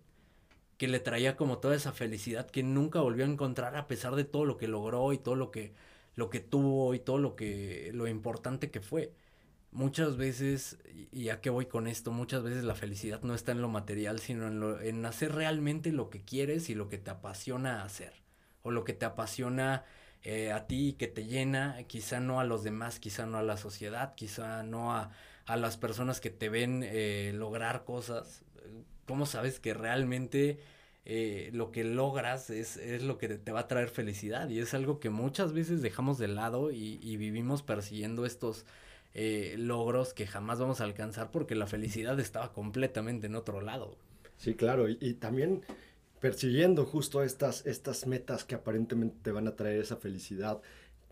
[0.78, 4.22] que le traía como toda esa felicidad que nunca volvió a encontrar a pesar de
[4.22, 5.74] todo lo que logró y todo lo que,
[6.14, 9.12] lo que tuvo y todo lo que, lo importante que fue.
[9.72, 10.78] Muchas veces,
[11.10, 14.20] y a qué voy con esto, muchas veces la felicidad no está en lo material,
[14.20, 18.21] sino en, lo, en hacer realmente lo que quieres y lo que te apasiona hacer
[18.62, 19.84] o lo que te apasiona
[20.24, 23.56] eh, a ti, que te llena, quizá no a los demás, quizá no a la
[23.56, 25.10] sociedad, quizá no a,
[25.46, 28.44] a las personas que te ven eh, lograr cosas.
[29.06, 30.60] ¿Cómo sabes que realmente
[31.04, 34.48] eh, lo que logras es, es lo que te, va a traer felicidad?
[34.48, 38.64] Y es algo que muchas veces dejamos de lado y, y vivimos persiguiendo estos
[39.58, 43.98] logros que jamás vamos a alcanzar porque la felicidad estaba completamente en otro lado.
[44.38, 45.62] Sí, claro, y, y también
[46.22, 50.62] persiguiendo justo estas, estas metas que aparentemente te van a traer esa felicidad,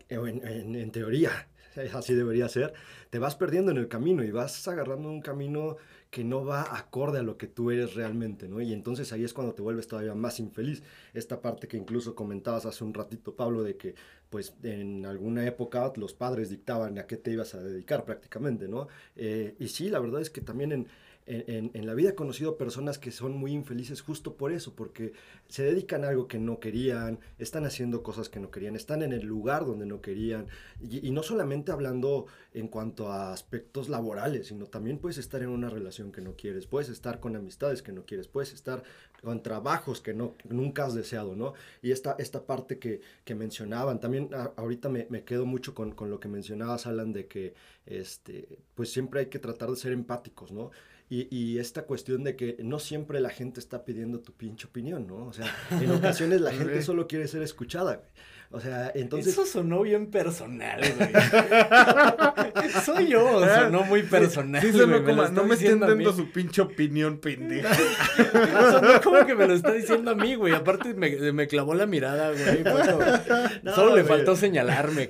[0.07, 1.49] en, en, en teoría,
[1.93, 2.73] así debería ser,
[3.09, 5.75] te vas perdiendo en el camino y vas agarrando un camino
[6.09, 8.61] que no va acorde a lo que tú eres realmente, ¿no?
[8.61, 10.81] Y entonces ahí es cuando te vuelves todavía más infeliz.
[11.13, 13.95] Esta parte que incluso comentabas hace un ratito, Pablo, de que
[14.29, 18.87] pues en alguna época los padres dictaban a qué te ibas a dedicar prácticamente, ¿no?
[19.17, 20.87] Eh, y sí, la verdad es que también en,
[21.25, 25.13] en, en, la vida he conocido personas que son muy infelices justo por eso, porque
[25.47, 29.13] se dedican a algo que no querían, están haciendo cosas que no querían, están en
[29.13, 30.47] el lugar donde no querían,
[30.81, 35.49] y, y no solamente hablando en cuanto a aspectos laborales, sino también puedes estar en
[35.49, 38.83] una relación que no quieres, puedes estar con amistades que no quieres, puedes estar
[39.21, 41.53] con trabajos que no, nunca has deseado, ¿no?
[41.81, 45.91] Y esta, esta parte que, que mencionaban, también a, ahorita me, me, quedo mucho con,
[45.91, 47.53] con lo que mencionabas, Alan, de que
[47.85, 50.71] este, pues siempre hay que tratar de ser empáticos, ¿no?
[51.13, 55.07] Y, y, esta cuestión de que no siempre la gente está pidiendo tu pinche opinión,
[55.07, 55.25] ¿no?
[55.25, 58.07] O sea, en ocasiones la gente solo quiere ser escuchada, güey.
[58.53, 59.31] O sea, entonces...
[59.31, 61.09] Eso sonó bien personal, güey.
[62.85, 66.61] Soy yo, sonó muy personal, sí, sí sonó como, no me estén dando su pinche
[66.61, 67.73] opinión, pendeja.
[68.71, 70.53] sonó como que me lo está diciendo a mí, güey.
[70.53, 72.63] Aparte me, me clavó la mirada, güey.
[72.63, 72.99] Bueno,
[73.63, 75.09] no, solo le faltó señalarme.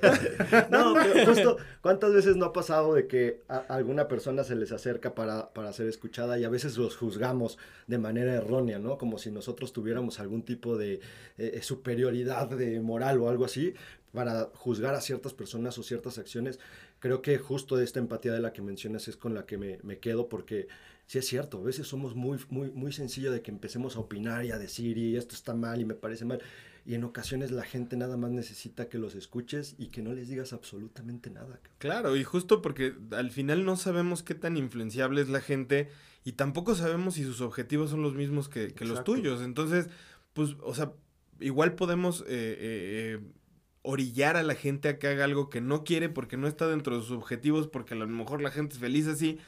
[0.70, 4.72] No, pero justo, ¿cuántas veces no ha pasado de que a alguna persona se les
[4.72, 9.00] acerca para, para ser escuchada y a veces los juzgamos de manera errónea, ¿no?
[9.00, 11.00] Como si nosotros tuviéramos algún tipo de
[11.38, 13.74] eh, superioridad de moral o algo así
[14.14, 16.60] para juzgar a ciertas personas o ciertas acciones.
[17.00, 19.80] Creo que justo de esta empatía de la que mencionas es con la que me,
[19.84, 20.68] me quedo porque
[21.12, 24.46] sí es cierto, a veces somos muy, muy, muy sencillo de que empecemos a opinar
[24.46, 26.42] y a decir y esto está mal y me parece mal.
[26.86, 30.30] Y en ocasiones la gente nada más necesita que los escuches y que no les
[30.30, 31.60] digas absolutamente nada.
[31.80, 35.90] Claro, y justo porque al final no sabemos qué tan influenciable es la gente
[36.24, 39.42] y tampoco sabemos si sus objetivos son los mismos que, que los tuyos.
[39.42, 39.90] Entonces,
[40.34, 40.94] pues, o sea,
[41.42, 43.20] igual podemos eh, eh,
[43.82, 46.98] orillar a la gente a que haga algo que no quiere porque no está dentro
[46.98, 49.40] de sus objetivos, porque a lo mejor la gente es feliz así.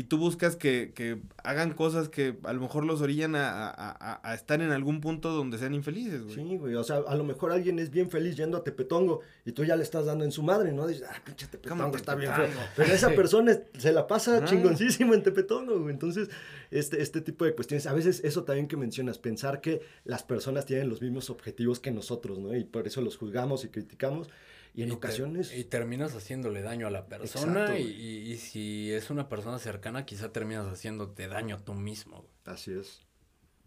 [0.00, 4.20] Y tú buscas que, que hagan cosas que a lo mejor los orillan a, a,
[4.22, 6.34] a, estar en algún punto donde sean infelices, güey.
[6.36, 6.74] Sí, güey.
[6.74, 9.76] O sea, a lo mejor alguien es bien feliz yendo a Tepetongo y tú ya
[9.76, 10.86] le estás dando en su madre, ¿no?
[10.86, 12.48] Dices, ah, pinche Tepetongo está bien feo.
[12.76, 15.92] Pero esa persona se la pasa chingoncísimo en Tepetongo, güey.
[15.92, 16.30] Entonces,
[16.70, 17.86] este, este tipo de cuestiones.
[17.86, 21.90] A veces eso también que mencionas, pensar que las personas tienen los mismos objetivos que
[21.90, 22.56] nosotros, ¿no?
[22.56, 24.30] Y por eso los juzgamos y criticamos.
[24.74, 25.50] Y en y ocasiones...
[25.50, 29.58] Te, y terminas haciéndole daño a la persona y, y, y, si es una persona
[29.58, 32.24] cercana, quizá terminas haciéndote daño a tú mismo.
[32.44, 33.09] Así es.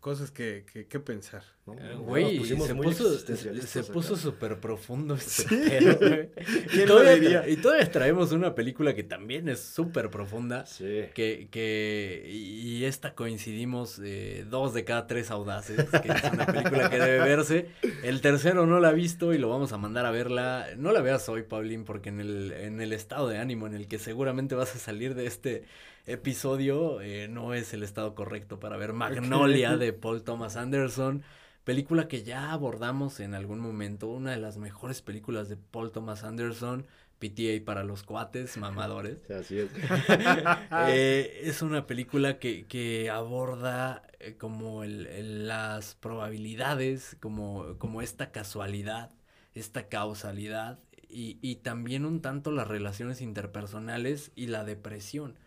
[0.04, 1.44] Cosas que, que, que pensar.
[1.66, 1.76] ¿no?
[2.02, 5.56] Güey, no, se, puso, se puso súper profundo este ¿Sí?
[5.70, 6.30] pedo, güey.
[6.70, 7.48] ¿Quién lo diría?
[7.48, 10.66] Y todavía traemos una película que también es súper profunda.
[10.66, 11.06] Sí.
[11.14, 16.90] Que, que, y esta coincidimos eh, dos de cada tres audaces, que es una película
[16.90, 17.70] que debe verse.
[18.04, 20.68] El tercero no la ha visto y lo vamos a mandar a verla.
[20.76, 23.88] No la veas hoy, Paulín, porque en el, en el estado de ánimo en el
[23.88, 25.64] que seguramente vas a salir de este
[26.06, 31.24] episodio eh, no es el estado correcto para ver Magnolia de Paul Thomas Anderson.
[31.64, 36.26] Película que ya abordamos en algún momento, una de las mejores películas de Paul Thomas
[36.26, 36.86] Anderson,
[37.20, 39.30] PTA para los cuates, mamadores.
[39.32, 39.70] Así es.
[40.90, 48.02] eh, es una película que, que aborda eh, como el, el, las probabilidades, como, como
[48.02, 49.12] esta casualidad,
[49.54, 55.38] esta causalidad y, y también un tanto las relaciones interpersonales y la depresión.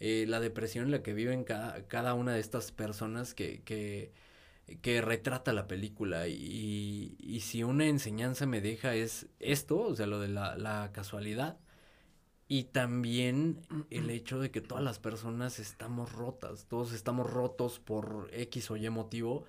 [0.00, 4.12] Eh, la depresión en la que viven cada, cada una de estas personas que, que,
[4.82, 6.28] que retrata la película.
[6.28, 10.90] Y, y, si una enseñanza me deja es esto, o sea, lo de la, la
[10.92, 11.58] casualidad
[12.48, 18.28] y también el hecho de que todas las personas estamos rotas, todos estamos rotos por
[18.32, 19.44] X o Y motivo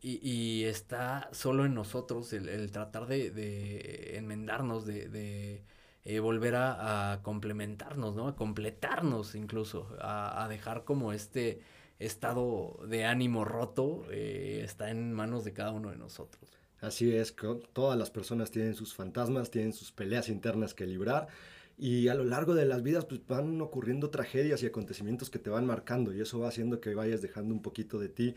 [0.00, 5.64] y, y está solo en nosotros el, el tratar de, de enmendarnos, de, de
[6.10, 8.28] eh, volver a, complementarnos, ¿no?
[8.28, 11.60] A completarnos incluso, a, a, dejar como este
[11.98, 16.50] estado de ánimo roto eh, está en manos de cada uno de nosotros.
[16.80, 17.36] Así es,
[17.74, 21.28] todas las personas tienen sus fantasmas, tienen sus peleas internas que librar
[21.76, 25.50] y a lo largo de las vidas pues van ocurriendo tragedias y acontecimientos que te
[25.50, 28.34] van marcando y eso va haciendo que vayas dejando un poquito de ti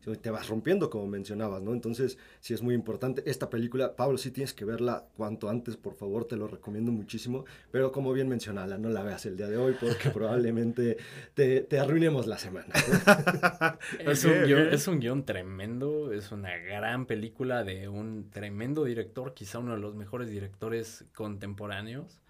[0.00, 1.72] te vas rompiendo, como mencionabas, ¿no?
[1.72, 3.22] Entonces, sí es muy importante.
[3.26, 7.44] Esta película, Pablo, sí tienes que verla cuanto antes, por favor, te lo recomiendo muchísimo.
[7.70, 10.96] Pero como bien mencionala, no la veas el día de hoy porque probablemente
[11.34, 12.72] te, te, arruinemos la semana.
[12.74, 13.78] ¿no?
[14.10, 19.34] es, un guion, es un guion tremendo, es una gran película de un tremendo director,
[19.34, 22.20] quizá uno de los mejores directores contemporáneos.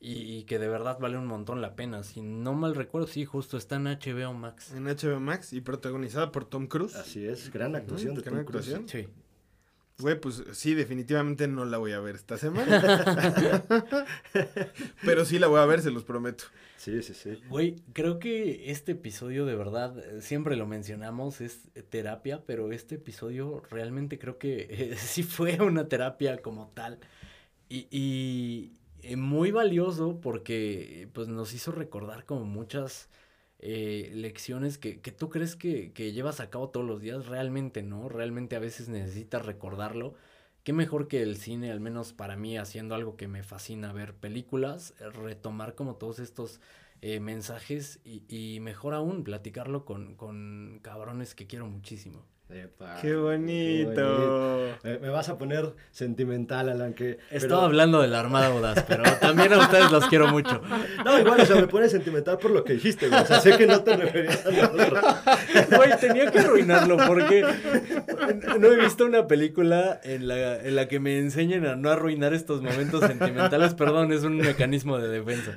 [0.00, 2.02] Y, y que de verdad vale un montón la pena.
[2.02, 4.72] Si no mal recuerdo, sí, justo está en HBO Max.
[4.72, 6.96] En HBO Max y protagonizada por Tom Cruise.
[6.96, 8.88] Así es, gran actuación de gran Tom actuación.
[8.88, 9.06] Sí.
[10.00, 12.80] Güey, pues sí, definitivamente no la voy a ver esta semana.
[15.04, 16.44] Pero sí la voy a ver, se los prometo.
[16.78, 17.38] Sí, sí, sí.
[17.50, 23.62] Güey, creo que este episodio de verdad, siempre lo mencionamos, es terapia, pero este episodio
[23.70, 26.98] realmente creo que eh, sí fue una terapia como tal.
[27.68, 28.72] Y, y,
[29.02, 33.08] eh, muy valioso porque pues nos hizo recordar como muchas
[33.58, 37.82] eh, lecciones que, que tú crees que, que llevas a cabo todos los días, realmente
[37.82, 40.14] no, realmente a veces necesitas recordarlo.
[40.64, 44.14] Qué mejor que el cine, al menos para mí, haciendo algo que me fascina ver
[44.14, 46.60] películas, eh, retomar como todos estos
[47.02, 52.24] eh, mensajes y, y mejor aún platicarlo con, con cabrones que quiero muchísimo.
[52.52, 54.66] Epa, ¡Qué bonito!
[54.82, 57.18] Me, me vas a poner sentimental, Alan, que...
[57.30, 60.60] Estaba hablando de la Armada Audaz, pero también a ustedes los quiero mucho.
[61.04, 63.22] No, igual, o sea, me pone sentimental por lo que dijiste, güey.
[63.22, 65.04] O sea, sé que no te referías a nosotros.
[65.76, 67.44] Güey, tenía que arruinarlo porque
[68.58, 72.34] no he visto una película en la, en la que me enseñen a no arruinar
[72.34, 73.74] estos momentos sentimentales.
[73.74, 75.52] Perdón, es un mecanismo de defensa.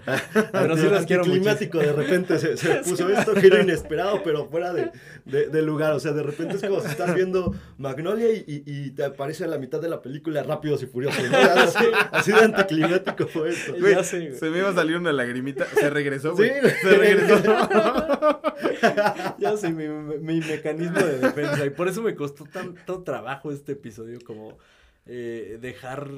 [0.51, 1.33] Pero sí los quiero mucho.
[1.39, 4.91] climático, de repente se, se puso esto, giro inesperado, pero fuera de,
[5.25, 5.93] de, de lugar.
[5.93, 9.43] O sea, de repente es como si estás viendo Magnolia y, y, y te aparece
[9.45, 11.23] a la mitad de la película Rápidos y Furiosos.
[11.29, 11.37] ¿no?
[11.63, 13.73] Así, así de anticlimático fue esto.
[13.79, 14.37] Güey, Ya sé, güey.
[14.39, 15.65] se me iba a salir una lagrimita.
[15.65, 16.73] Se regresó, Sí, güey.
[16.81, 17.41] Se regresó.
[19.39, 21.65] Ya sé, mi, mi mecanismo de defensa.
[21.65, 24.57] Y por eso me costó tanto trabajo este episodio como
[25.05, 26.09] eh, dejar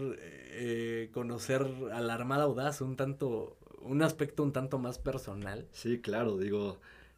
[0.51, 5.65] eh, conocer a la Armada Audaz un tanto, un aspecto un tanto más personal.
[5.71, 6.77] Sí, claro, digo, eh,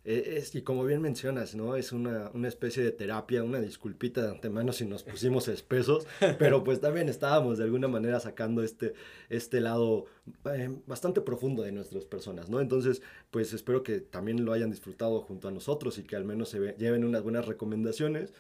[0.10, 1.76] es, y como bien mencionas, ¿no?
[1.76, 6.08] Es una, una especie de terapia, una disculpita de antemano si nos pusimos espesos,
[6.40, 8.94] pero pues también estábamos de alguna manera sacando este,
[9.30, 10.06] este lado
[10.54, 12.62] eh, bastante profundo de nuestras personas, ¿no?
[12.62, 13.02] Entonces,
[13.32, 16.60] pues espero que también lo hayan disfrutado junto a nosotros y que al menos se
[16.60, 18.34] ve- lleven unas buenas recomendaciones.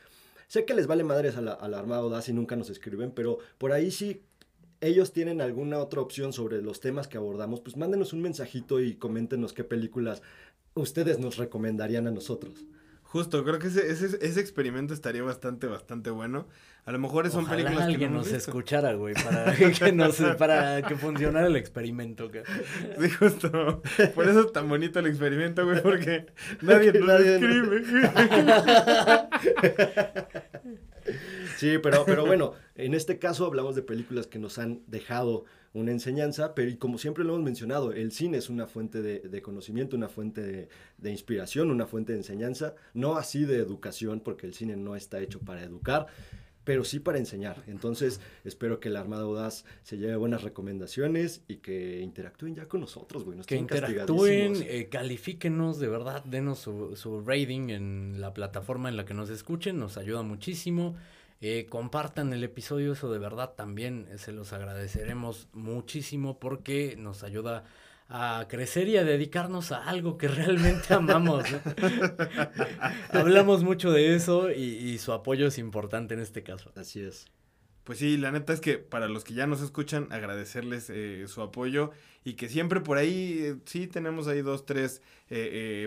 [0.47, 3.11] Sé que les vale madres a la, a la Armada Audaz y nunca nos escriben,
[3.11, 4.21] pero por ahí sí
[4.79, 8.93] ellos tienen alguna otra opción sobre los temas que abordamos, pues mándenos un mensajito y
[8.95, 10.21] coméntenos qué películas
[10.77, 12.65] ustedes nos recomendarían a nosotros.
[13.03, 16.45] Justo, creo que ese, ese, ese experimento estaría bastante, bastante bueno.
[16.83, 18.49] A lo mejor son Ojalá películas que alguien no nos visto.
[18.51, 22.29] escuchara, güey, para que, nos, para que funcionara el experimento.
[22.99, 23.81] Sí, justo.
[24.13, 26.25] Por eso es tan bonito el experimento, güey, porque
[26.61, 27.83] nadie nos Nadie- escribe.
[31.57, 35.45] Sí, pero, pero bueno, en este caso hablamos de películas que nos han dejado
[35.77, 39.19] una enseñanza, pero y como siempre lo hemos mencionado, el cine es una fuente de,
[39.19, 44.19] de conocimiento, una fuente de, de inspiración, una fuente de enseñanza, no así de educación,
[44.19, 46.07] porque el cine no está hecho para educar,
[46.67, 47.63] pero sí para enseñar.
[47.67, 52.81] Entonces, espero que la Armada Audaz se lleve buenas recomendaciones y que interactúen ya con
[52.81, 53.37] nosotros, güey.
[53.37, 58.97] nos Que interactúen, eh, califíquenos, de verdad, denos su, su rating en la plataforma en
[58.97, 60.97] la que nos escuchen, nos ayuda muchísimo.
[61.39, 67.23] Eh, compartan el episodio, eso de verdad también eh, se los agradeceremos muchísimo porque nos
[67.23, 67.63] ayuda
[68.09, 71.43] a crecer y a dedicarnos a algo que realmente amamos.
[73.11, 76.71] Hablamos mucho de eso y, y su apoyo es importante en este caso.
[76.75, 77.25] Así es.
[77.83, 81.41] Pues sí, la neta es que para los que ya nos escuchan, agradecerles eh, su
[81.41, 81.91] apoyo
[82.25, 85.01] y que siempre por ahí, eh, sí tenemos ahí dos, tres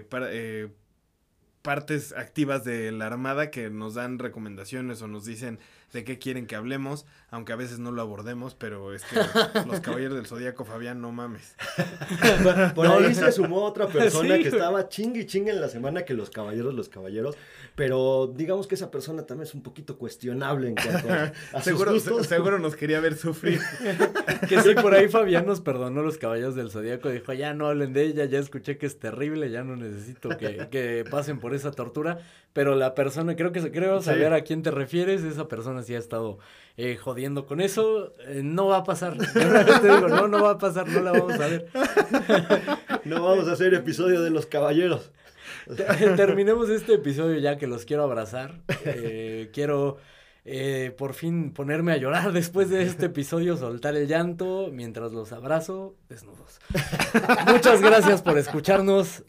[0.08, 0.28] para-
[1.62, 5.58] partes activas de la Armada que nos dan recomendaciones o nos dicen
[5.92, 9.16] de qué quieren que hablemos, aunque a veces no lo abordemos, pero es que
[9.66, 11.54] los Caballeros del Zodíaco, Fabián, no mames.
[12.74, 13.14] Por No, ahí no.
[13.14, 16.30] se sumó otra persona Sí, que estaba chingue y chingue en la semana que los
[16.30, 17.36] caballeros, los caballeros.
[17.74, 21.22] Pero digamos que esa persona también es un poquito cuestionable en cuanto a,
[21.52, 22.22] a sus Seguro, gustos.
[22.26, 23.60] se- seguro nos quería ver sufrir.
[24.48, 27.08] Que sí, por ahí Fabián nos perdonó los caballos del Zodíaco.
[27.10, 30.68] Dijo, ya no hablen de ella, ya escuché que es terrible, ya no necesito que,
[30.70, 32.18] que pasen por esa tortura.
[32.52, 34.06] Pero la persona, creo que creo Sí.
[34.06, 36.38] saber a quién te refieres, esa persona sí ha estado
[36.82, 38.12] eh, jodiendo con eso.
[38.26, 39.16] Eh, no va a pasar.
[39.32, 41.66] Te digo, no, no va a pasar, no la vamos a ver.
[43.04, 45.10] No vamos a hacer episodio de los caballeros.
[45.76, 45.84] Te-
[46.16, 48.60] Terminemos este episodio ya que los quiero abrazar.
[48.84, 49.96] Eh, quiero
[50.44, 55.32] eh, por fin ponerme a llorar después de este episodio, soltar el llanto mientras los
[55.32, 56.60] abrazo desnudos.
[57.46, 59.24] Muchas gracias por escucharnos.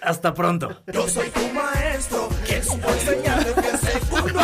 [0.00, 0.82] Hasta pronto.
[0.92, 4.40] Yo soy tu maestro, que supo enseñarte que segundo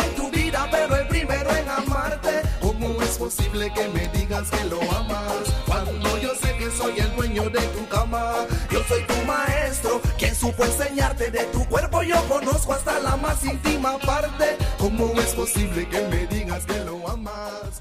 [3.21, 5.43] posible que me digas que lo amas?
[5.67, 8.47] Cuando yo sé que soy el dueño de tu cama.
[8.71, 12.01] Yo soy tu maestro, que supo enseñarte de tu cuerpo.
[12.01, 14.57] Yo conozco hasta la más íntima parte.
[14.79, 17.79] ¿Cómo es posible que me digas que lo amas?